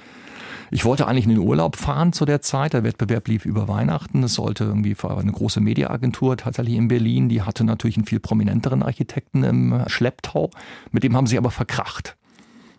[0.74, 2.72] Ich wollte eigentlich in den Urlaub fahren zu der Zeit.
[2.72, 4.22] Der Wettbewerb lief über Weihnachten.
[4.22, 7.28] Es sollte irgendwie eine große Mediaagentur tatsächlich in Berlin.
[7.28, 10.48] Die hatte natürlich einen viel prominenteren Architekten im Schlepptau.
[10.90, 12.16] Mit dem haben sie aber verkracht.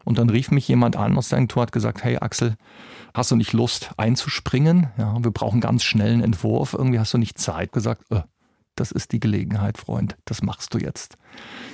[0.05, 2.55] Und dann rief mich jemand an aus der Agentur, hat gesagt, hey Axel,
[3.13, 4.87] hast du nicht Lust einzuspringen?
[4.97, 6.73] Ja, wir brauchen ganz schnell einen Entwurf.
[6.73, 7.73] Irgendwie hast du nicht Zeit.
[7.73, 8.21] Gesagt, äh,
[8.75, 10.15] das ist die Gelegenheit, Freund.
[10.25, 11.17] Das machst du jetzt.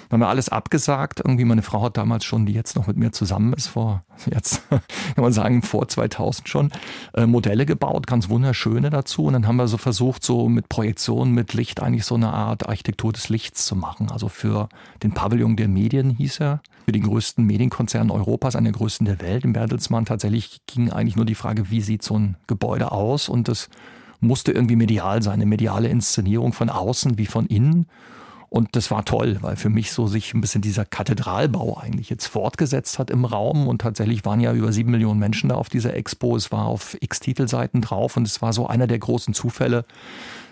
[0.09, 1.19] Dann haben wir alles abgesagt.
[1.19, 4.61] Irgendwie meine Frau hat damals schon, die jetzt noch mit mir zusammen ist, vor jetzt
[4.69, 4.81] kann
[5.17, 6.71] man sagen vor 2000 schon
[7.13, 9.25] äh, Modelle gebaut, ganz wunderschöne dazu.
[9.25, 12.67] Und dann haben wir so versucht, so mit Projektionen, mit Licht eigentlich so eine Art
[12.67, 14.11] Architektur des Lichts zu machen.
[14.11, 14.67] Also für
[15.03, 19.21] den Pavillon der Medien hieß er, für den größten Medienkonzern Europas, einer der größten der
[19.21, 20.05] Welt, im Bertelsmann.
[20.05, 23.69] Tatsächlich ging eigentlich nur die Frage, wie sieht so ein Gebäude aus und das
[24.19, 27.87] musste irgendwie medial sein, eine mediale Inszenierung von außen wie von innen.
[28.49, 32.25] Und das war toll, weil für mich so sich ein bisschen dieser Kathedralbau eigentlich jetzt
[32.25, 33.67] fortgesetzt hat im Raum.
[33.67, 36.35] Und tatsächlich waren ja über sieben Millionen Menschen da auf dieser Expo.
[36.35, 39.85] Es war auf x Titelseiten drauf und es war so einer der großen Zufälle,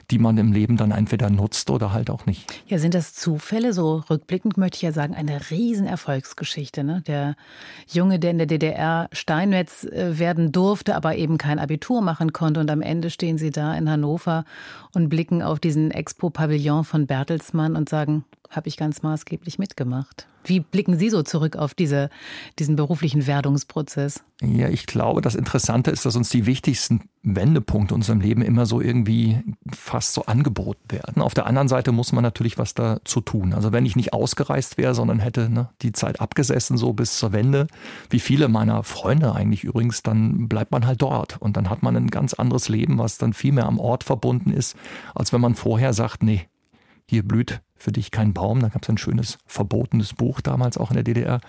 [0.09, 2.45] die man im Leben dann entweder nutzt oder halt auch nicht.
[2.67, 3.73] Ja, sind das Zufälle?
[3.73, 6.83] So rückblickend möchte ich ja sagen, eine Riesenerfolgsgeschichte.
[6.83, 7.03] Ne?
[7.07, 7.35] Der
[7.87, 12.61] Junge, der in der DDR Steinmetz äh, werden durfte, aber eben kein Abitur machen konnte.
[12.61, 14.45] Und am Ende stehen Sie da in Hannover
[14.93, 20.27] und blicken auf diesen Expo-Pavillon von Bertelsmann und sagen, habe ich ganz maßgeblich mitgemacht.
[20.47, 22.09] Wie blicken Sie so zurück auf diese,
[22.57, 24.23] diesen beruflichen Werdungsprozess?
[24.41, 28.65] Ja, ich glaube, das Interessante ist, dass uns die wichtigsten Wendepunkte in unserem Leben immer
[28.65, 29.43] so irgendwie
[29.73, 31.21] fast so angeboten werden.
[31.21, 33.53] Auf der anderen Seite muss man natürlich was dazu tun.
[33.53, 37.33] Also wenn ich nicht ausgereist wäre, sondern hätte ne, die Zeit abgesessen so bis zur
[37.33, 37.67] Wende,
[38.09, 41.97] wie viele meiner Freunde eigentlich übrigens, dann bleibt man halt dort und dann hat man
[41.97, 44.77] ein ganz anderes Leben, was dann viel mehr am Ort verbunden ist,
[45.13, 46.47] als wenn man vorher sagt, nee,
[47.09, 48.59] hier blüht für dich kein Baum.
[48.59, 51.39] Da gab es ein schönes verbotenes Buch damals auch in der DDR.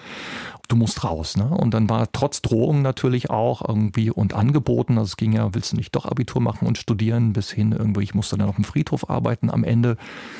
[0.68, 1.36] Du musst raus.
[1.36, 1.48] Ne?
[1.48, 5.72] Und dann war trotz Drohungen natürlich auch irgendwie und Angeboten, also es ging ja, willst
[5.72, 8.64] du nicht doch Abitur machen und studieren, bis hin irgendwie, ich musste dann auf dem
[8.64, 9.96] Friedhof arbeiten, am Ende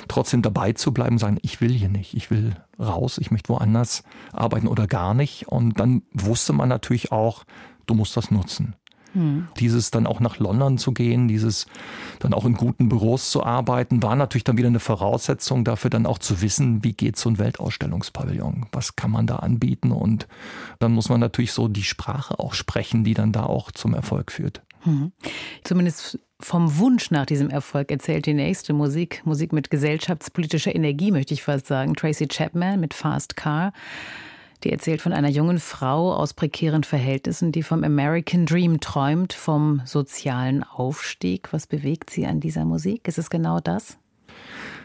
[0.06, 4.04] trotzdem dabei zu bleiben, sagen, ich will hier nicht, ich will raus, ich möchte woanders
[4.32, 5.48] arbeiten oder gar nicht.
[5.48, 7.44] Und dann wusste man natürlich auch,
[7.86, 8.76] du musst das nutzen.
[9.14, 9.48] Hm.
[9.59, 11.66] Dieses dann auch nach London zu gehen, dieses
[12.18, 16.06] dann auch in guten Büros zu arbeiten, war natürlich dann wieder eine Voraussetzung dafür, dann
[16.06, 18.66] auch zu wissen, wie geht so ein Weltausstellungspavillon?
[18.72, 19.92] Was kann man da anbieten?
[19.92, 20.28] Und
[20.78, 24.30] dann muss man natürlich so die Sprache auch sprechen, die dann da auch zum Erfolg
[24.30, 24.62] führt.
[24.82, 25.12] Hm.
[25.64, 31.34] Zumindest vom Wunsch nach diesem Erfolg erzählt die nächste Musik, Musik mit gesellschaftspolitischer Energie, möchte
[31.34, 31.94] ich fast sagen.
[31.94, 33.72] Tracy Chapman mit Fast Car.
[34.64, 39.82] Die erzählt von einer jungen Frau aus prekären Verhältnissen, die vom American Dream träumt, vom
[39.84, 41.52] sozialen Aufstieg.
[41.52, 43.06] Was bewegt sie an dieser Musik?
[43.06, 43.98] Ist es genau das?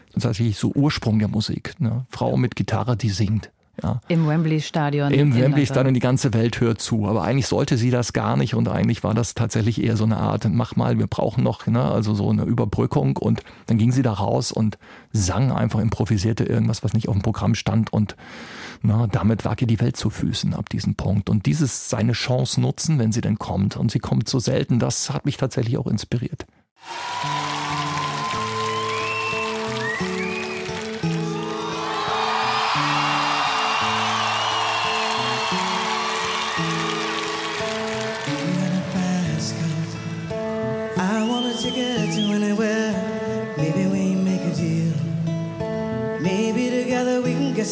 [0.06, 1.74] Das ist tatsächlich so Ursprung der Musik.
[1.80, 2.06] Ne?
[2.08, 3.50] Frau mit Gitarre, die singt.
[3.82, 4.00] Ja.
[4.06, 5.12] Im Wembley-Stadion.
[5.12, 7.06] Im Wembley-Stadion, die ganze Welt hört zu.
[7.08, 10.18] Aber eigentlich sollte sie das gar nicht und eigentlich war das tatsächlich eher so eine
[10.18, 13.16] Art, mach mal, wir brauchen noch, ne, also so eine Überbrückung.
[13.16, 14.78] Und dann ging sie da raus und
[15.12, 18.14] sang einfach, improvisierte irgendwas, was nicht auf dem Programm stand und
[18.86, 21.30] na, damit lag die Welt zu Füßen ab diesem Punkt.
[21.30, 23.78] Und dieses seine Chance nutzen, wenn sie denn kommt.
[23.78, 26.44] Und sie kommt so selten, das hat mich tatsächlich auch inspiriert.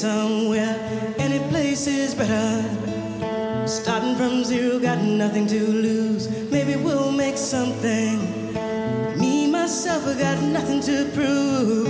[0.03, 0.92] somewhere.
[1.83, 3.67] Place is better.
[3.67, 6.31] Starting from zero, got nothing to lose.
[6.49, 8.53] Maybe we'll make something.
[9.19, 11.89] Me, myself, I got nothing to prove.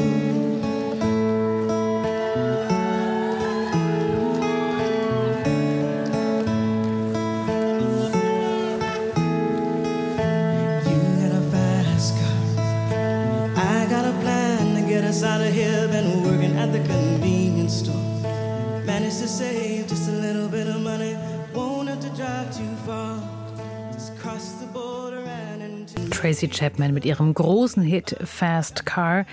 [10.88, 12.58] You gotta fascuse.
[13.58, 16.80] I got a plan to get us out of here, been working at the
[19.32, 21.16] save just a little bit of money,
[21.54, 23.16] won't have to drive too far.
[23.92, 26.10] Just cross the border and into.
[26.10, 29.24] Tracy Chapman mit ihrem großen Hit Fast Car.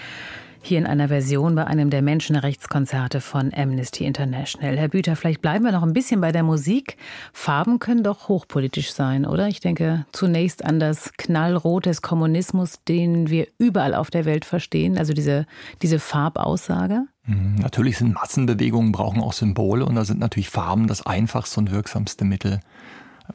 [0.62, 4.78] Hier in einer Version bei einem der Menschenrechtskonzerte von Amnesty International.
[4.78, 6.98] Herr Büter, vielleicht bleiben wir noch ein bisschen bei der Musik.
[7.32, 9.48] Farben können doch hochpolitisch sein, oder?
[9.48, 14.98] Ich denke zunächst an das Knallrot des Kommunismus, den wir überall auf der Welt verstehen,
[14.98, 15.46] also diese,
[15.82, 17.06] diese Farbaussage.
[17.30, 21.72] Mhm, natürlich sind Massenbewegungen, brauchen auch Symbole und da sind natürlich Farben das einfachste und
[21.72, 22.60] wirksamste Mittel,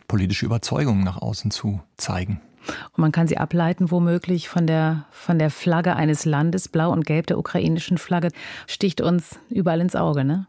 [0.09, 2.40] politische Überzeugungen nach außen zu zeigen.
[2.92, 7.07] Und man kann sie ableiten, womöglich von der, von der Flagge eines Landes, blau und
[7.07, 8.30] gelb der ukrainischen Flagge,
[8.66, 10.47] sticht uns überall ins Auge, ne?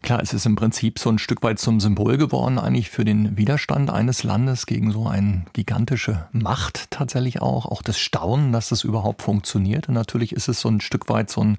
[0.00, 3.36] Klar, es ist im Prinzip so ein Stück weit zum Symbol geworden, eigentlich für den
[3.36, 7.66] Widerstand eines Landes gegen so eine gigantische Macht tatsächlich auch.
[7.66, 9.88] Auch das Staunen, dass das überhaupt funktioniert.
[9.88, 11.58] Und natürlich ist es so ein Stück weit so ein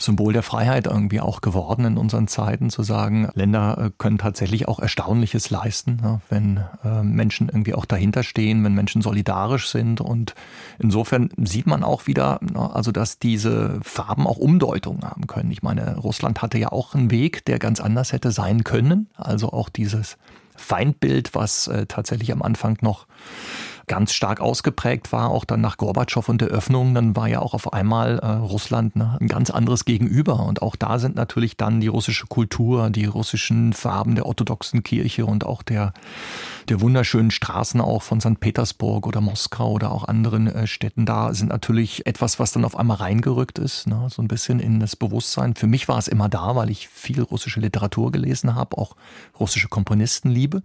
[0.00, 4.68] Symbol der Freiheit irgendwie auch geworden in unseren Zeiten, zu sagen, Länder äh, können tatsächlich
[4.68, 10.00] auch Erstaunliches leisten, wenn äh, Menschen irgendwie auch dahinter stehen, wenn Menschen solidarisch sind.
[10.00, 10.34] Und
[10.78, 15.50] insofern sieht man auch wieder, also dass diese Farben auch Umdeutungen haben können.
[15.50, 19.08] Ich meine, Russland hatte ja auch einen Weg, der ganz anders hätte sein können.
[19.16, 20.16] Also auch dieses
[20.56, 23.06] Feindbild, was äh, tatsächlich am Anfang noch
[23.88, 27.54] ganz stark ausgeprägt war, auch dann nach Gorbatschow und der Öffnung, dann war ja auch
[27.54, 30.46] auf einmal äh, Russland ne, ein ganz anderes Gegenüber.
[30.46, 35.26] Und auch da sind natürlich dann die russische Kultur, die russischen Farben der orthodoxen Kirche
[35.26, 35.92] und auch der,
[36.68, 38.38] der wunderschönen Straßen auch von St.
[38.38, 42.76] Petersburg oder Moskau oder auch anderen äh, Städten da sind natürlich etwas, was dann auf
[42.76, 45.54] einmal reingerückt ist, ne, so ein bisschen in das Bewusstsein.
[45.54, 48.94] Für mich war es immer da, weil ich viel russische Literatur gelesen habe, auch
[49.40, 50.62] russische Komponisten liebe.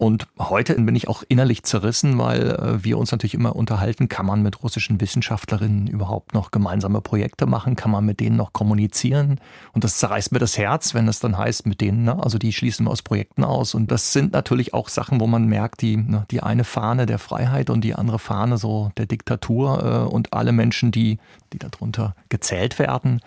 [0.00, 4.24] Und heute bin ich auch innerlich zerrissen, weil äh, wir uns natürlich immer unterhalten, kann
[4.24, 9.38] man mit russischen Wissenschaftlerinnen überhaupt noch gemeinsame Projekte machen, kann man mit denen noch kommunizieren.
[9.74, 12.18] Und das zerreißt mir das Herz, wenn es dann heißt, mit denen, ne?
[12.18, 13.74] also die schließen wir aus Projekten aus.
[13.74, 17.18] Und das sind natürlich auch Sachen, wo man merkt, die, ne, die eine Fahne der
[17.18, 21.18] Freiheit und die andere Fahne so der Diktatur äh, und alle Menschen, die,
[21.52, 23.20] die darunter gezählt werden,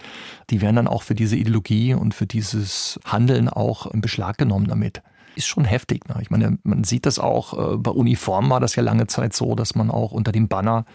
[0.49, 4.65] die werden dann auch für diese Ideologie und für dieses Handeln auch in Beschlag genommen
[4.65, 5.03] damit
[5.35, 6.07] ist schon heftig.
[6.07, 6.15] Ne?
[6.21, 9.55] Ich meine, man sieht das auch, äh, bei Uniformen war das ja lange Zeit so,
[9.55, 10.85] dass man auch unter dem Banner,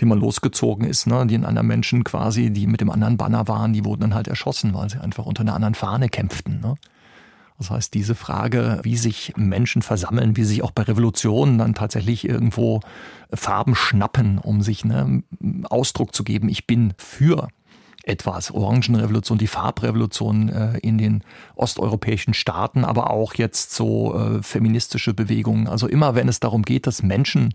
[0.00, 3.72] den man losgezogen ist, ne, die anderen Menschen quasi, die mit dem anderen Banner waren,
[3.72, 6.60] die wurden dann halt erschossen, weil sie einfach unter einer anderen Fahne kämpften.
[6.60, 6.76] Ne?
[7.58, 12.28] Das heißt, diese Frage, wie sich Menschen versammeln, wie sich auch bei Revolutionen dann tatsächlich
[12.28, 12.80] irgendwo
[13.32, 15.24] Farben schnappen, um sich ne,
[15.68, 17.48] Ausdruck zu geben, ich bin für
[18.08, 18.50] etwas.
[18.50, 21.22] Orangenrevolution, die Farbrevolution äh, in den
[21.54, 25.68] osteuropäischen Staaten, aber auch jetzt so äh, feministische Bewegungen.
[25.68, 27.54] Also immer wenn es darum geht, dass Menschen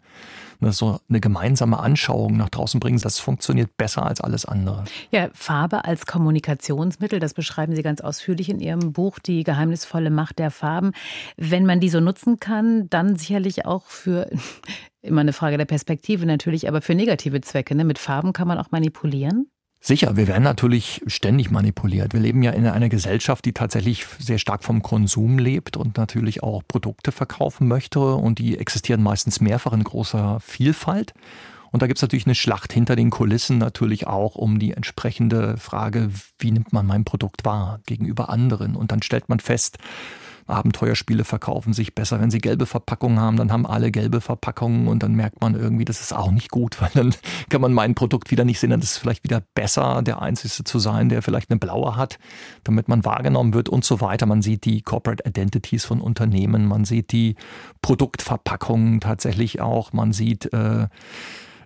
[0.59, 4.83] ne, so eine gemeinsame Anschauung nach draußen bringen, das funktioniert besser als alles andere.
[5.11, 10.39] Ja, Farbe als Kommunikationsmittel, das beschreiben Sie ganz ausführlich in Ihrem Buch Die geheimnisvolle Macht
[10.39, 10.91] der Farben.
[11.35, 14.29] Wenn man die so nutzen kann, dann sicherlich auch für
[15.01, 17.75] immer eine Frage der Perspektive natürlich, aber für negative Zwecke.
[17.75, 17.83] Ne?
[17.83, 19.47] Mit Farben kann man auch manipulieren?
[19.85, 22.13] Sicher, wir werden natürlich ständig manipuliert.
[22.13, 26.41] Wir leben ja in einer Gesellschaft, die tatsächlich sehr stark vom Konsum lebt und natürlich
[26.41, 27.99] auch Produkte verkaufen möchte.
[27.99, 31.13] Und die existieren meistens mehrfach in großer Vielfalt.
[31.71, 35.57] Und da gibt es natürlich eine Schlacht hinter den Kulissen natürlich auch um die entsprechende
[35.57, 38.77] Frage, wie nimmt man mein Produkt wahr gegenüber anderen.
[38.77, 39.79] Und dann stellt man fest,
[40.47, 42.19] Abenteuerspiele verkaufen sich besser.
[42.19, 45.85] Wenn sie gelbe Verpackungen haben, dann haben alle gelbe Verpackungen und dann merkt man irgendwie,
[45.85, 47.15] das ist auch nicht gut, weil dann
[47.49, 48.69] kann man mein Produkt wieder nicht sehen.
[48.69, 52.19] Dann ist es vielleicht wieder besser, der Einzige zu sein, der vielleicht eine blaue hat,
[52.63, 54.25] damit man wahrgenommen wird und so weiter.
[54.25, 57.35] Man sieht die Corporate Identities von Unternehmen, man sieht die
[57.81, 60.87] Produktverpackungen tatsächlich auch, man sieht äh,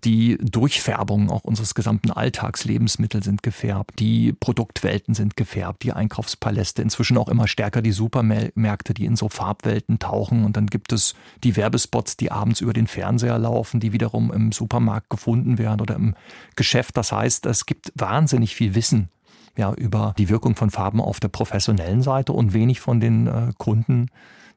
[0.04, 4.00] die Durchfärbung auch unseres gesamten Alltagslebensmittel sind gefärbt.
[4.00, 5.84] Die Produktwelten sind gefärbt.
[5.84, 6.82] Die Einkaufspaläste.
[6.82, 10.46] Inzwischen auch immer stärker die Supermärkte, die in so Farbwelten tauchen.
[10.46, 14.52] Und dann gibt es die Werbespots, die abends über den Fernseher laufen, die wiederum im
[14.52, 16.16] Supermarkt gefunden werden oder im
[16.56, 16.98] Geschäft.
[16.98, 19.10] Das heißt, es gibt wahnsinnig viel Wissen
[19.58, 23.52] ja, über die Wirkung von Farben auf der professionellen Seite und wenig von den äh,
[23.58, 24.08] Kunden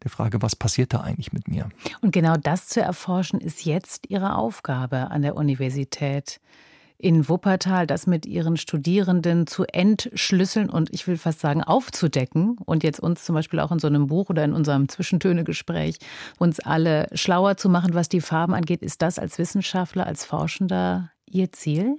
[0.02, 1.68] der Frage, was passiert da eigentlich mit mir?
[2.00, 6.40] Und genau das zu erforschen, ist jetzt Ihre Aufgabe an der Universität
[7.00, 12.84] in Wuppertal, das mit ihren Studierenden zu entschlüsseln und ich will fast sagen aufzudecken und
[12.84, 15.96] jetzt uns zum Beispiel auch in so einem Buch oder in unserem Zwischentöne-Gespräch
[16.38, 18.82] uns alle schlauer zu machen, was die Farben angeht.
[18.82, 21.96] Ist das als Wissenschaftler, als Forschender Ihr Ziel?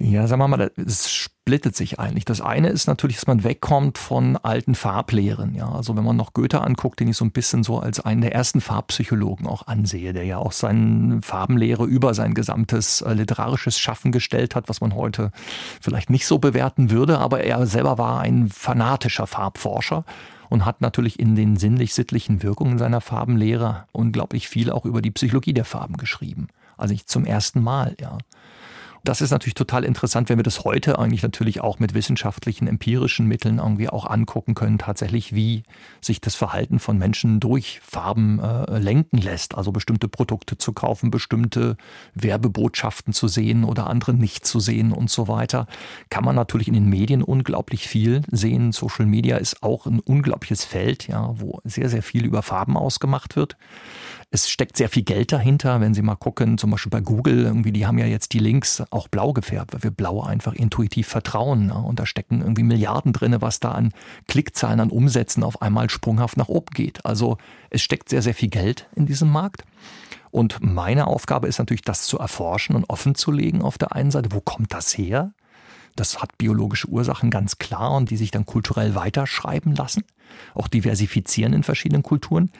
[0.00, 2.24] Ja, sagen wir mal, es splittet sich eigentlich.
[2.24, 5.56] Das eine ist natürlich, dass man wegkommt von alten Farblehren.
[5.56, 8.20] Ja, also wenn man noch Goethe anguckt, den ich so ein bisschen so als einen
[8.20, 13.80] der ersten Farbpsychologen auch ansehe, der ja auch seine Farbenlehre über sein gesamtes äh, literarisches
[13.80, 15.32] Schaffen gestellt hat, was man heute
[15.80, 20.04] vielleicht nicht so bewerten würde, aber er selber war ein fanatischer Farbforscher
[20.48, 25.54] und hat natürlich in den sinnlich-sittlichen Wirkungen seiner Farbenlehre unglaublich viel auch über die Psychologie
[25.54, 26.46] der Farben geschrieben.
[26.76, 28.18] Also nicht zum ersten Mal, ja.
[29.08, 33.24] Das ist natürlich total interessant, wenn wir das heute eigentlich natürlich auch mit wissenschaftlichen, empirischen
[33.24, 35.62] Mitteln irgendwie auch angucken können, tatsächlich, wie
[36.02, 39.54] sich das Verhalten von Menschen durch Farben äh, lenken lässt.
[39.54, 41.78] Also bestimmte Produkte zu kaufen, bestimmte
[42.12, 45.68] Werbebotschaften zu sehen oder andere nicht zu sehen und so weiter.
[46.10, 48.72] Kann man natürlich in den Medien unglaublich viel sehen.
[48.72, 53.36] Social Media ist auch ein unglaubliches Feld, ja, wo sehr, sehr viel über Farben ausgemacht
[53.36, 53.56] wird.
[54.30, 57.72] Es steckt sehr viel Geld dahinter, wenn Sie mal gucken, zum Beispiel bei Google, irgendwie,
[57.72, 61.68] die haben ja jetzt die Links auch blau gefärbt, weil wir blau einfach intuitiv vertrauen.
[61.68, 61.74] Ne?
[61.74, 63.92] Und da stecken irgendwie Milliarden drin, was da an
[64.26, 67.06] Klickzahlen, an Umsätzen auf einmal sprunghaft nach oben geht.
[67.06, 67.38] Also
[67.70, 69.62] es steckt sehr, sehr viel Geld in diesem Markt.
[70.30, 74.10] Und meine Aufgabe ist natürlich, das zu erforschen und offen zu legen auf der einen
[74.10, 74.32] Seite.
[74.32, 75.32] Wo kommt das her?
[75.96, 80.04] Das hat biologische Ursachen ganz klar und die sich dann kulturell weiterschreiben lassen,
[80.54, 82.52] auch diversifizieren in verschiedenen Kulturen.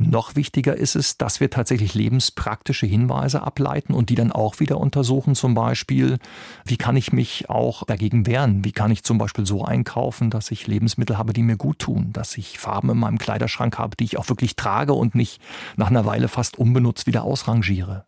[0.00, 4.78] Noch wichtiger ist es, dass wir tatsächlich lebenspraktische Hinweise ableiten und die dann auch wieder
[4.78, 5.34] untersuchen.
[5.34, 6.18] Zum Beispiel,
[6.64, 8.64] wie kann ich mich auch dagegen wehren?
[8.64, 12.12] Wie kann ich zum Beispiel so einkaufen, dass ich Lebensmittel habe, die mir gut tun?
[12.12, 15.42] Dass ich Farben in meinem Kleiderschrank habe, die ich auch wirklich trage und nicht
[15.76, 18.04] nach einer Weile fast unbenutzt wieder ausrangiere?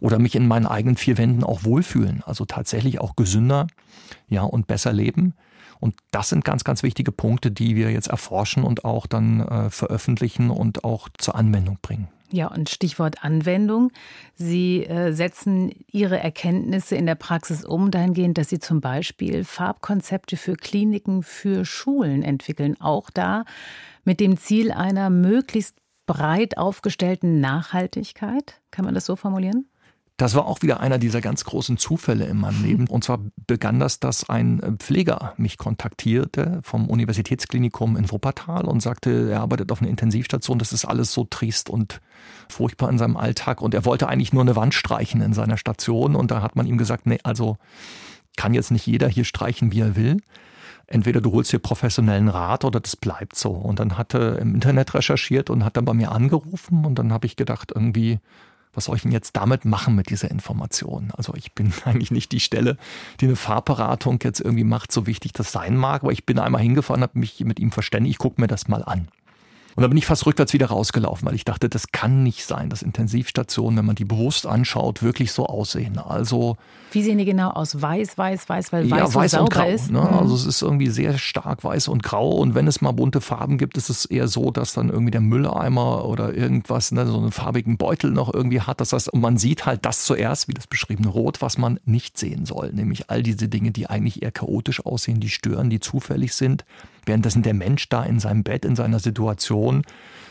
[0.00, 2.22] Oder mich in meinen eigenen vier Wänden auch wohlfühlen.
[2.24, 3.66] Also tatsächlich auch gesünder,
[4.28, 5.34] ja, und besser leben.
[5.80, 9.70] Und das sind ganz, ganz wichtige Punkte, die wir jetzt erforschen und auch dann äh,
[9.70, 12.08] veröffentlichen und auch zur Anwendung bringen.
[12.32, 13.92] Ja, und Stichwort Anwendung.
[14.34, 20.36] Sie äh, setzen Ihre Erkenntnisse in der Praxis um, dahingehend, dass Sie zum Beispiel Farbkonzepte
[20.36, 22.80] für Kliniken, für Schulen entwickeln.
[22.80, 23.44] Auch da
[24.04, 28.60] mit dem Ziel einer möglichst breit aufgestellten Nachhaltigkeit.
[28.70, 29.68] Kann man das so formulieren?
[30.16, 32.86] Das war auch wieder einer dieser ganz großen Zufälle in meinem Leben.
[32.88, 38.80] Und zwar begann das, dass ein äh, Pfleger mich kontaktierte vom Universitätsklinikum in Wuppertal und
[38.80, 42.00] sagte, er arbeitet auf einer Intensivstation, das ist alles so trist und
[42.48, 43.60] furchtbar in seinem Alltag.
[43.60, 46.16] Und er wollte eigentlich nur eine Wand streichen in seiner Station.
[46.16, 47.58] Und da hat man ihm gesagt, nee, also
[48.38, 50.18] kann jetzt nicht jeder hier streichen, wie er will
[50.86, 53.50] entweder du holst dir professionellen Rat oder das bleibt so.
[53.50, 57.12] Und dann hat er im Internet recherchiert und hat dann bei mir angerufen und dann
[57.12, 58.20] habe ich gedacht, irgendwie
[58.76, 61.10] was soll ich denn jetzt damit machen mit dieser Information?
[61.16, 62.76] Also ich bin eigentlich nicht die Stelle,
[63.20, 66.62] die eine Farbberatung jetzt irgendwie macht, so wichtig das sein mag, aber ich bin einmal
[66.62, 69.08] hingefahren, habe mich mit ihm verständigt, ich gucke mir das mal an.
[69.76, 72.70] Und da bin ich fast rückwärts wieder rausgelaufen, weil ich dachte, das kann nicht sein,
[72.70, 75.98] dass Intensivstationen, wenn man die bewusst anschaut, wirklich so aussehen.
[75.98, 76.56] Also
[76.92, 77.82] wie sehen die genau aus?
[77.82, 79.68] Weiß, weiß, weiß, weil weiß, ja, weiß und grau.
[79.68, 79.90] Ist.
[79.90, 80.00] Ne?
[80.00, 80.18] Mhm.
[80.18, 82.30] Also es ist irgendwie sehr stark weiß und grau.
[82.30, 85.20] Und wenn es mal bunte Farben gibt, ist es eher so, dass dann irgendwie der
[85.20, 88.80] Mülleimer oder irgendwas, ne, so einen farbigen Beutel noch irgendwie hat.
[88.80, 92.46] Das heißt, man sieht halt das zuerst, wie das beschriebene Rot, was man nicht sehen
[92.46, 92.72] soll.
[92.72, 96.64] Nämlich all diese Dinge, die eigentlich eher chaotisch aussehen, die stören, die zufällig sind.
[97.06, 99.82] Währenddessen der Mensch da in seinem Bett, in seiner Situation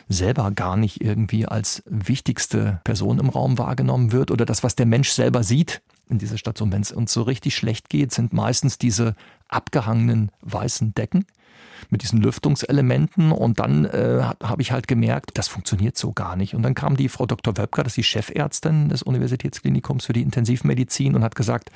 [0.07, 4.85] selber gar nicht irgendwie als wichtigste Person im Raum wahrgenommen wird oder das, was der
[4.85, 6.71] Mensch selber sieht in dieser Station.
[6.71, 9.15] Wenn es uns so richtig schlecht geht, sind meistens diese
[9.47, 11.25] abgehangenen weißen Decken
[11.89, 16.55] mit diesen Lüftungselementen und dann äh, habe ich halt gemerkt, das funktioniert so gar nicht.
[16.55, 17.57] Und dann kam die Frau Dr.
[17.57, 21.71] Wöbker, das ist die Chefärztin des Universitätsklinikums für die Intensivmedizin und hat gesagt,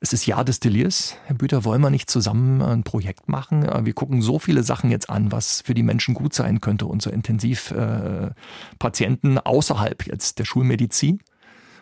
[0.00, 1.16] es ist Jahr des Delirs.
[1.24, 3.62] Herr Büter, wollen wir nicht zusammen ein Projekt machen?
[3.84, 7.14] Wir gucken so viele Sachen jetzt an, was für die Menschen gut sein könnte, unsere
[7.14, 11.20] Intensivpatienten außerhalb jetzt der Schulmedizin.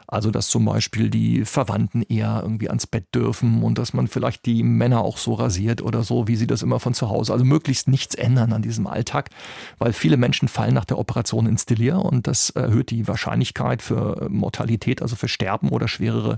[0.06, 4.46] Also, dass zum Beispiel die Verwandten eher irgendwie ans Bett dürfen und dass man vielleicht
[4.46, 7.32] die Männer auch so rasiert oder so, wie sie das immer von zu Hause.
[7.32, 9.30] Also möglichst nichts ändern an diesem Alltag,
[9.78, 14.28] weil viele Menschen fallen nach der Operation ins Delir und das erhöht die Wahrscheinlichkeit für
[14.28, 16.36] Mortalität, also für Sterben oder schwerere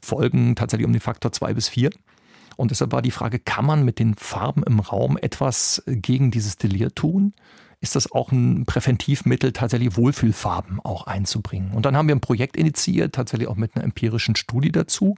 [0.00, 1.90] Folgen tatsächlich um den Faktor zwei bis vier.
[2.56, 6.56] Und deshalb war die Frage, kann man mit den Farben im Raum etwas gegen dieses
[6.56, 7.34] Delir tun?
[7.82, 11.72] Ist das auch ein Präventivmittel, tatsächlich Wohlfühlfarben auch einzubringen.
[11.72, 15.16] Und dann haben wir ein Projekt initiiert, tatsächlich auch mit einer empirischen Studie dazu,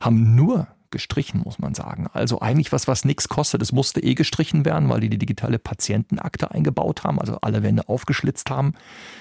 [0.00, 2.06] haben nur gestrichen, muss man sagen.
[2.14, 3.60] Also eigentlich was, was nichts kostet.
[3.60, 7.88] Es musste eh gestrichen werden, weil die die digitale Patientenakte eingebaut haben, also alle Wände
[7.90, 8.72] aufgeschlitzt haben.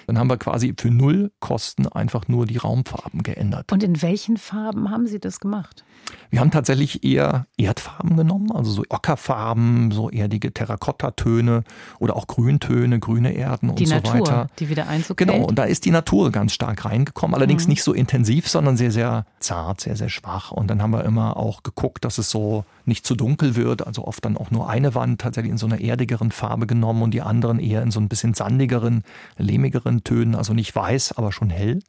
[0.08, 3.72] Dann haben wir quasi für null Kosten einfach nur die Raumfarben geändert.
[3.74, 5.84] Und in welchen Farben haben Sie das gemacht?
[6.30, 11.64] Wir haben tatsächlich eher Erdfarben genommen, also so Ockerfarben, so erdige Terrakottatöne
[12.00, 14.48] oder auch Grüntöne, grüne Erden und die so Natur, weiter.
[14.60, 15.48] Die wieder Einzug Genau, hält.
[15.48, 17.70] und da ist die Natur ganz stark reingekommen, allerdings Mhm.
[17.72, 20.52] nicht so intensiv, sondern sehr, sehr zart, sehr, sehr schwach.
[20.52, 24.06] Und dann haben wir immer auch geguckt, dass es so nicht zu dunkel wird, also
[24.06, 27.22] oft dann auch nur eine Wand tatsächlich in so einer erdigeren Farbe genommen und die
[27.22, 29.04] anderen eher in so ein bisschen sandigeren,
[29.38, 31.80] lehmigeren Tönen, also nicht weiß, aber schon hell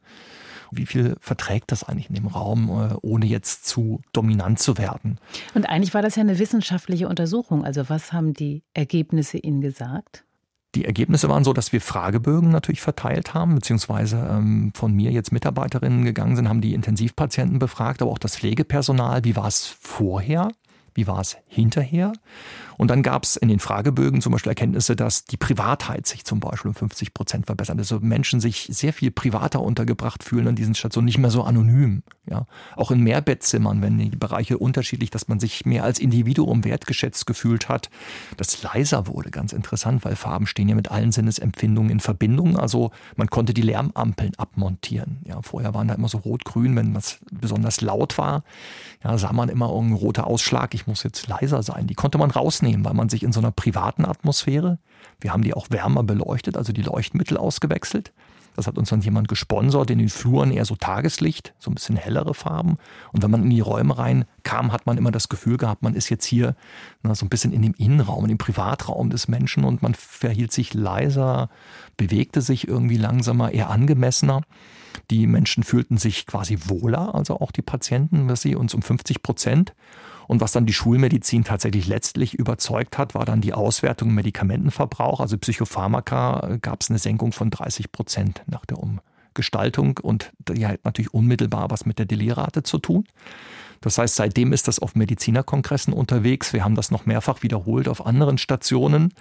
[0.76, 5.18] wie viel verträgt das eigentlich in dem Raum, äh, ohne jetzt zu dominant zu werden.
[5.54, 7.64] Und eigentlich war das ja eine wissenschaftliche Untersuchung.
[7.64, 10.24] Also was haben die Ergebnisse Ihnen gesagt?
[10.74, 15.32] Die Ergebnisse waren so, dass wir Fragebögen natürlich verteilt haben, beziehungsweise ähm, von mir jetzt
[15.32, 19.24] Mitarbeiterinnen gegangen sind, haben die Intensivpatienten befragt, aber auch das Pflegepersonal.
[19.24, 20.50] Wie war es vorher?
[20.94, 22.12] Wie war es hinterher?
[22.76, 26.40] Und dann gab es in den Fragebögen zum Beispiel Erkenntnisse, dass die Privatheit sich zum
[26.40, 27.78] Beispiel um 50 Prozent verbessert.
[27.78, 32.02] Also Menschen sich sehr viel privater untergebracht fühlen an diesen Stationen, nicht mehr so anonym.
[32.26, 37.26] Ja, auch in Mehrbettzimmern, wenn die Bereiche unterschiedlich, dass man sich mehr als Individuum wertgeschätzt
[37.26, 37.90] gefühlt hat,
[38.38, 39.30] das leiser wurde.
[39.30, 42.58] Ganz interessant, weil Farben stehen ja mit allen Sinnesempfindungen in Verbindung.
[42.58, 45.18] Also man konnte die Lärmampeln abmontieren.
[45.26, 48.42] Ja, vorher waren da immer so rot-grün, wenn was besonders laut war.
[49.02, 50.74] Ja, sah man immer irgendein roter Ausschlag.
[50.74, 51.86] Ich muss jetzt leiser sein.
[51.86, 54.78] Die konnte man rausnehmen weil man sich in so einer privaten Atmosphäre,
[55.20, 58.12] wir haben die auch wärmer beleuchtet, also die Leuchtmittel ausgewechselt,
[58.56, 59.90] Das hat uns dann jemand gesponsert.
[59.90, 62.76] In den Fluren eher so Tageslicht, so ein bisschen hellere Farben.
[63.12, 65.94] Und wenn man in die Räume rein kam, hat man immer das Gefühl gehabt, man
[65.94, 66.54] ist jetzt hier
[67.02, 70.52] na, so ein bisschen in dem Innenraum, in dem Privatraum des Menschen und man verhielt
[70.52, 71.50] sich leiser,
[71.96, 74.42] bewegte sich irgendwie langsamer, eher angemessener.
[75.10, 79.22] Die Menschen fühlten sich quasi wohler, also auch die Patienten, was sie uns um 50
[79.22, 79.74] Prozent.
[80.26, 85.20] Und was dann die Schulmedizin tatsächlich letztlich überzeugt hat, war dann die Auswertung im Medikamentenverbrauch.
[85.20, 90.66] Also Psychopharmaka äh, gab es eine Senkung von 30 Prozent nach der Umgestaltung und die
[90.66, 93.06] hat natürlich unmittelbar was mit der Delirate zu tun.
[93.80, 96.52] Das heißt, seitdem ist das auf Medizinerkongressen unterwegs.
[96.54, 99.12] Wir haben das noch mehrfach wiederholt auf anderen Stationen.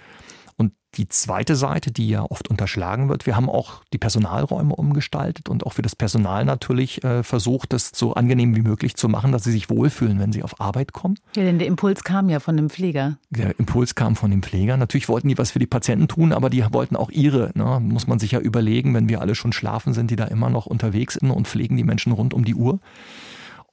[0.56, 5.48] Und die zweite Seite, die ja oft unterschlagen wird, wir haben auch die Personalräume umgestaltet
[5.48, 9.32] und auch für das Personal natürlich äh, versucht, das so angenehm wie möglich zu machen,
[9.32, 11.18] dass sie sich wohlfühlen, wenn sie auf Arbeit kommen.
[11.36, 13.18] Ja, denn der Impuls kam ja von dem Pfleger.
[13.30, 14.76] Der Impuls kam von dem Pfleger.
[14.76, 17.50] Natürlich wollten die was für die Patienten tun, aber die wollten auch ihre.
[17.54, 17.80] Ne?
[17.80, 20.66] Muss man sich ja überlegen, wenn wir alle schon schlafen, sind die da immer noch
[20.66, 22.78] unterwegs und pflegen die Menschen rund um die Uhr.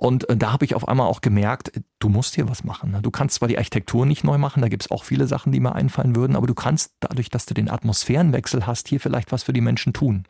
[0.01, 2.89] Und äh, da habe ich auf einmal auch gemerkt, du musst hier was machen.
[2.89, 3.03] Ne?
[3.03, 5.59] Du kannst zwar die Architektur nicht neu machen, da gibt es auch viele Sachen, die
[5.59, 9.43] mir einfallen würden, aber du kannst dadurch, dass du den Atmosphärenwechsel hast, hier vielleicht was
[9.43, 10.25] für die Menschen tun.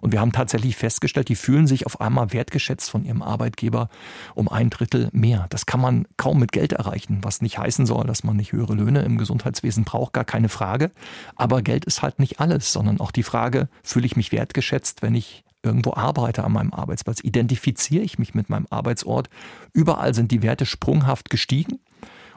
[0.00, 3.88] Und wir haben tatsächlich festgestellt, die fühlen sich auf einmal wertgeschätzt von ihrem Arbeitgeber
[4.36, 5.46] um ein Drittel mehr.
[5.50, 8.74] Das kann man kaum mit Geld erreichen, was nicht heißen soll, dass man nicht höhere
[8.74, 10.92] Löhne im Gesundheitswesen braucht, gar keine Frage.
[11.34, 15.16] Aber Geld ist halt nicht alles, sondern auch die Frage, fühle ich mich wertgeschätzt, wenn
[15.16, 17.20] ich irgendwo arbeite an meinem Arbeitsplatz?
[17.22, 19.28] Identifiziere ich mich mit meinem Arbeitsort?
[19.72, 21.78] Überall sind die Werte sprunghaft gestiegen.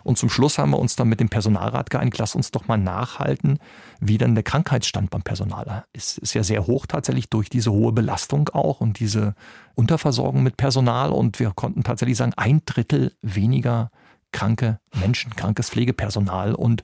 [0.04, 2.78] Und zum Schluss haben wir uns dann mit dem Personalrat geeinigt, lass uns doch mal
[2.78, 3.60] nachhalten,
[4.00, 6.18] wie dann der Krankheitsstand beim Personal ist.
[6.18, 9.36] Ist ja sehr hoch tatsächlich durch diese hohe Belastung auch und diese
[9.76, 11.12] Unterversorgung mit Personal.
[11.12, 13.92] Und wir konnten tatsächlich sagen, ein Drittel weniger
[14.32, 16.56] kranke Menschen, krankes Pflegepersonal.
[16.56, 16.84] Und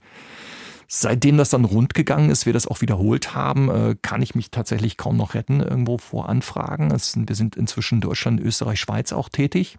[0.90, 4.52] Seitdem das dann rund gegangen ist, wir das auch wiederholt haben, äh, kann ich mich
[4.52, 6.92] tatsächlich kaum noch retten irgendwo vor Anfragen.
[7.28, 9.78] wir sind inzwischen Deutschland, Österreich, Schweiz auch tätig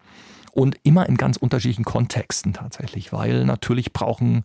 [0.53, 4.45] und immer in ganz unterschiedlichen Kontexten tatsächlich, weil natürlich brauchen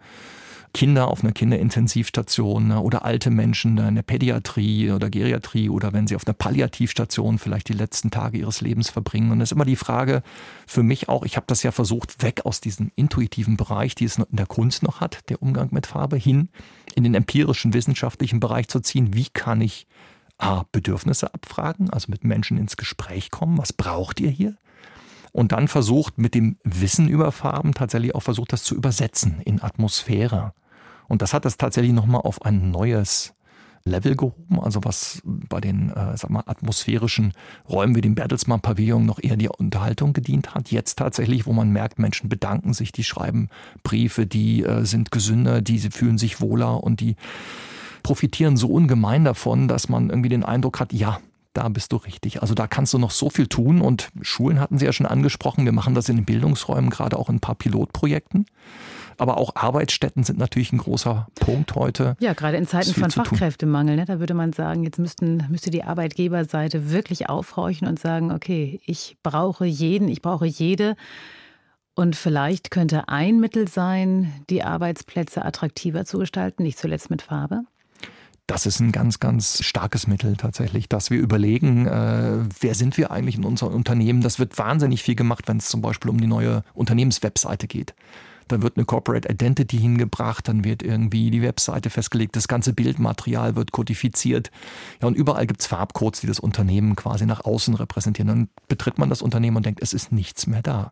[0.74, 6.08] Kinder auf einer Kinderintensivstation ne, oder alte Menschen in der Pädiatrie oder Geriatrie oder wenn
[6.08, 9.32] sie auf einer Palliativstation vielleicht die letzten Tage ihres Lebens verbringen.
[9.32, 10.24] Und das ist immer die Frage
[10.66, 14.18] für mich auch, ich habe das ja versucht, weg aus diesem intuitiven Bereich, die es
[14.18, 16.50] in der Kunst noch hat, der Umgang mit Farbe, hin
[16.96, 19.14] in den empirischen, wissenschaftlichen Bereich zu ziehen.
[19.14, 19.86] Wie kann ich
[20.40, 23.60] A, Bedürfnisse abfragen, also mit Menschen ins Gespräch kommen?
[23.60, 24.58] Was braucht ihr hier?
[25.34, 29.62] und dann versucht mit dem Wissen über Farben tatsächlich auch versucht, das zu übersetzen in
[29.62, 30.54] Atmosphäre.
[31.14, 33.36] Und das hat das tatsächlich nochmal auf ein neues
[33.86, 37.34] Level gehoben, also was bei den äh, sag mal, atmosphärischen
[37.70, 40.72] Räumen wie dem Bertelsmann Pavillon noch eher die Unterhaltung gedient hat.
[40.72, 43.50] Jetzt tatsächlich, wo man merkt, Menschen bedanken sich, die schreiben
[43.84, 47.16] Briefe, die äh, sind gesünder, die fühlen sich wohler und die
[48.02, 51.20] profitieren so ungemein davon, dass man irgendwie den Eindruck hat, ja,
[51.54, 52.42] da bist du richtig.
[52.42, 55.66] Also da kannst du noch so viel tun und Schulen hatten Sie ja schon angesprochen.
[55.66, 58.48] Wir machen das in den Bildungsräumen, gerade auch in ein paar Pilotprojekten.
[59.18, 62.16] Aber auch Arbeitsstätten sind natürlich ein großer Punkt heute.
[62.20, 65.84] Ja, gerade in Zeiten von Fachkräftemangel, ne, da würde man sagen, jetzt müssten, müsste die
[65.84, 70.96] Arbeitgeberseite wirklich aufhorchen und sagen, okay, ich brauche jeden, ich brauche jede.
[71.96, 77.64] Und vielleicht könnte ein Mittel sein, die Arbeitsplätze attraktiver zu gestalten, nicht zuletzt mit Farbe?
[78.48, 83.12] Das ist ein ganz, ganz starkes Mittel tatsächlich, dass wir überlegen, äh, wer sind wir
[83.12, 84.22] eigentlich in unserem Unternehmen.
[84.22, 87.94] Das wird wahnsinnig viel gemacht, wenn es zum Beispiel um die neue Unternehmenswebseite geht.
[88.48, 93.56] Da wird eine Corporate Identity hingebracht, dann wird irgendwie die Webseite festgelegt, das ganze Bildmaterial
[93.56, 94.52] wird kodifiziert.
[95.02, 98.28] Ja, und überall gibt es Farbcodes, die das Unternehmen quasi nach außen repräsentieren.
[98.28, 100.92] Dann betritt man das Unternehmen und denkt, es ist nichts mehr da.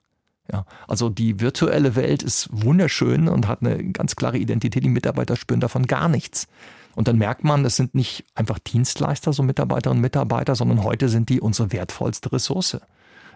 [0.52, 4.84] Ja, also die virtuelle Welt ist wunderschön und hat eine ganz klare Identität.
[4.84, 6.48] Die Mitarbeiter spüren davon gar nichts.
[6.96, 11.08] Und dann merkt man, es sind nicht einfach Dienstleister, so Mitarbeiterinnen und Mitarbeiter, sondern heute
[11.08, 12.78] sind die unsere wertvollste Ressource.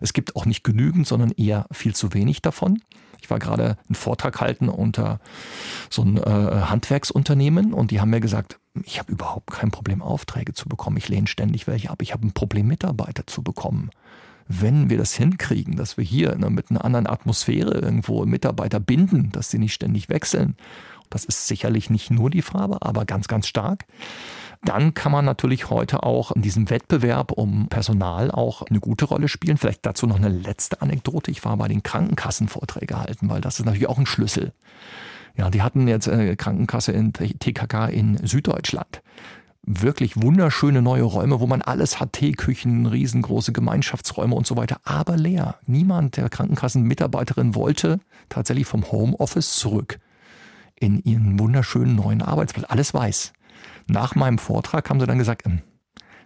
[0.02, 2.82] Es gibt auch nicht genügend, sondern eher viel zu wenig davon.
[3.26, 5.20] Ich war gerade einen Vortrag halten unter
[5.90, 10.54] so ein äh, Handwerksunternehmen und die haben mir gesagt, ich habe überhaupt kein Problem, Aufträge
[10.54, 10.98] zu bekommen.
[10.98, 12.04] Ich lehne ständig welche ab.
[12.04, 13.90] Ich habe ein Problem, Mitarbeiter zu bekommen.
[14.48, 19.32] Wenn wir das hinkriegen, dass wir hier ne, mit einer anderen Atmosphäre irgendwo Mitarbeiter binden,
[19.32, 20.56] dass sie nicht ständig wechseln
[21.10, 23.86] das ist sicherlich nicht nur die Farbe, aber ganz, ganz stark.
[24.64, 29.28] Dann kann man natürlich heute auch in diesem Wettbewerb um Personal auch eine gute Rolle
[29.28, 29.58] spielen.
[29.58, 31.30] Vielleicht dazu noch eine letzte Anekdote.
[31.30, 34.54] Ich war bei den Krankenkassen Vorträge halten, weil das ist natürlich auch ein Schlüssel.
[35.38, 39.02] Ja, die hatten jetzt äh, Krankenkasse in TKK in Süddeutschland.
[39.62, 45.18] Wirklich wunderschöne neue Räume, wo man alles hat, Teeküchen, riesengroße Gemeinschaftsräume und so weiter, aber
[45.18, 45.56] leer.
[45.66, 48.00] Niemand der Krankenkassenmitarbeiterin wollte
[48.30, 50.00] tatsächlich vom Homeoffice zurück
[50.80, 52.70] in ihren wunderschönen neuen Arbeitsplatz.
[52.70, 53.34] Alles weiß.
[53.88, 55.62] Nach meinem Vortrag haben sie dann gesagt, ähm,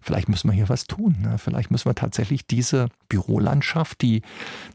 [0.01, 1.17] vielleicht müssen wir hier was tun.
[1.21, 1.37] Ne?
[1.37, 4.21] Vielleicht müssen wir tatsächlich diese Bürolandschaft, die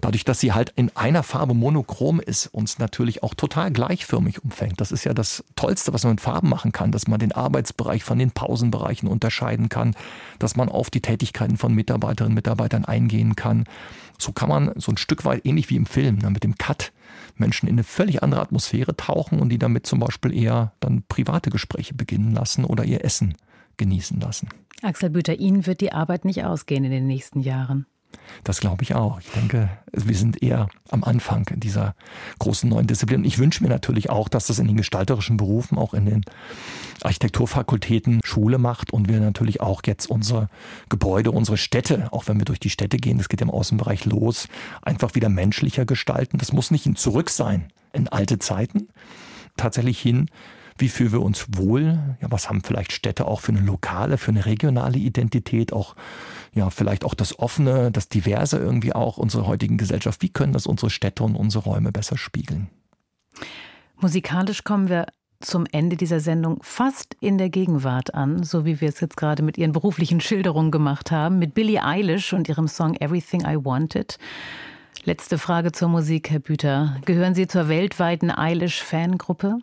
[0.01, 4.81] dadurch, dass sie halt in einer Farbe monochrom ist, uns natürlich auch total gleichförmig umfängt.
[4.81, 8.05] Das ist ja das Tollste, was man mit Farben machen kann, dass man den Arbeitsbereich
[8.05, 9.95] von den Pausenbereichen unterscheiden kann,
[10.39, 13.65] dass man auf die Tätigkeiten von Mitarbeiterinnen und Mitarbeitern eingehen kann.
[14.19, 16.93] So kann man so ein Stück weit ähnlich wie im Film ne, mit dem Cut
[17.37, 21.51] Menschen in eine völlig andere Atmosphäre tauchen und die damit zum Beispiel eher dann private
[21.51, 23.35] Gespräche beginnen lassen oder ihr Essen
[23.77, 24.49] genießen lassen.
[24.83, 27.87] Axel Büter, Ihnen wird die Arbeit nicht ausgehen in den nächsten Jahren.
[28.45, 29.21] Das glaube ich auch.
[29.21, 31.95] Ich denke, wir sind eher am Anfang dieser
[32.39, 33.21] großen neuen Disziplin.
[33.21, 36.25] Und ich wünsche mir natürlich auch, dass das in den gestalterischen Berufen, auch in den
[37.03, 40.49] Architekturfakultäten Schule macht und wir natürlich auch jetzt unsere
[40.89, 44.49] Gebäude, unsere Städte, auch wenn wir durch die Städte gehen, das geht im Außenbereich los,
[44.83, 46.39] einfach wieder menschlicher gestalten.
[46.39, 48.89] Das muss nicht ein Zurück sein in alte Zeiten,
[49.57, 50.29] tatsächlich hin
[50.77, 51.99] wie fühlen wir uns wohl?
[52.21, 55.73] Ja, was haben vielleicht Städte auch für eine lokale, für eine regionale Identität?
[55.73, 55.95] Auch,
[56.53, 60.23] ja, vielleicht auch das Offene, das Diverse irgendwie auch unserer heutigen Gesellschaft.
[60.23, 62.69] Wie können das unsere Städte und unsere Räume besser spiegeln?
[63.97, 65.07] Musikalisch kommen wir
[65.41, 69.43] zum Ende dieser Sendung fast in der Gegenwart an, so wie wir es jetzt gerade
[69.43, 74.19] mit Ihren beruflichen Schilderungen gemacht haben, mit Billie Eilish und ihrem Song Everything I Wanted.
[75.05, 76.97] Letzte Frage zur Musik, Herr Büter.
[77.05, 79.59] Gehören Sie zur weltweiten Eilish-Fangruppe?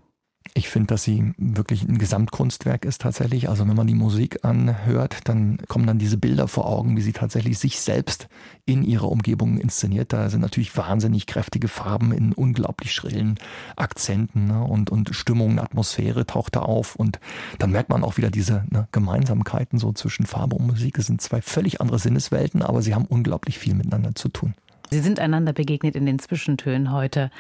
[0.54, 3.48] Ich finde, dass sie wirklich ein Gesamtkunstwerk ist tatsächlich.
[3.48, 7.14] Also wenn man die Musik anhört, dann kommen dann diese Bilder vor Augen, wie sie
[7.14, 8.28] tatsächlich sich selbst
[8.66, 10.12] in ihrer Umgebung inszeniert.
[10.12, 13.40] Da sind natürlich wahnsinnig kräftige Farben in unglaublich schrillen
[13.78, 14.62] Akzenten ne?
[14.62, 16.98] und, und Stimmung, Atmosphäre taucht da auf.
[16.98, 17.22] Und
[17.58, 20.98] dann merkt man auch wieder diese ne, Gemeinsamkeiten so zwischen Farbe und Musik.
[20.98, 24.54] Es sind zwei völlig andere Sinneswelten, aber sie haben unglaublich viel miteinander zu tun.
[24.94, 27.32] Sie sind einander begegnet in den Zwischentönen heute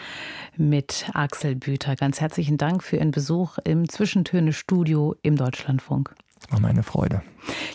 [0.55, 1.97] mit Axel Büter.
[1.97, 6.15] Ganz herzlichen Dank für Ihren Besuch im Zwischentöne-Studio im Deutschlandfunk.
[6.49, 7.21] War meine Freude.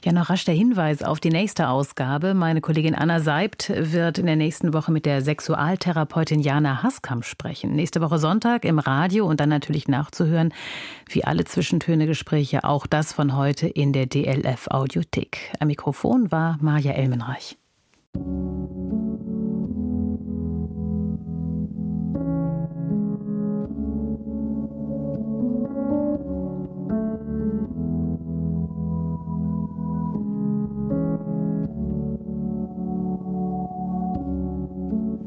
[0.02, 2.32] Ja, noch rasch der Hinweis auf die nächste Ausgabe.
[2.32, 7.72] Meine Kollegin Anna Seibt wird in der nächsten Woche mit der Sexualtherapeutin Jana Haskamp sprechen.
[7.74, 10.54] Nächste Woche Sonntag im Radio und dann natürlich nachzuhören,
[11.10, 15.52] wie alle Zwischentöne-Gespräche, auch das von heute in der DLF Audiothek.
[15.60, 17.58] Am Mikrofon war Maja Elmenreich.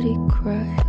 [0.00, 0.84] Nobody cried.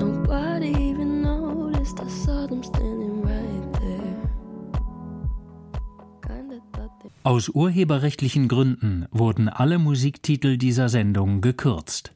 [0.00, 2.00] Nobody even noticed.
[2.00, 4.16] I saw them standing right there.
[7.22, 12.14] Aus urheberrechtlichen Gründen wurden alle Musiktitel dieser Sendung gekürzt.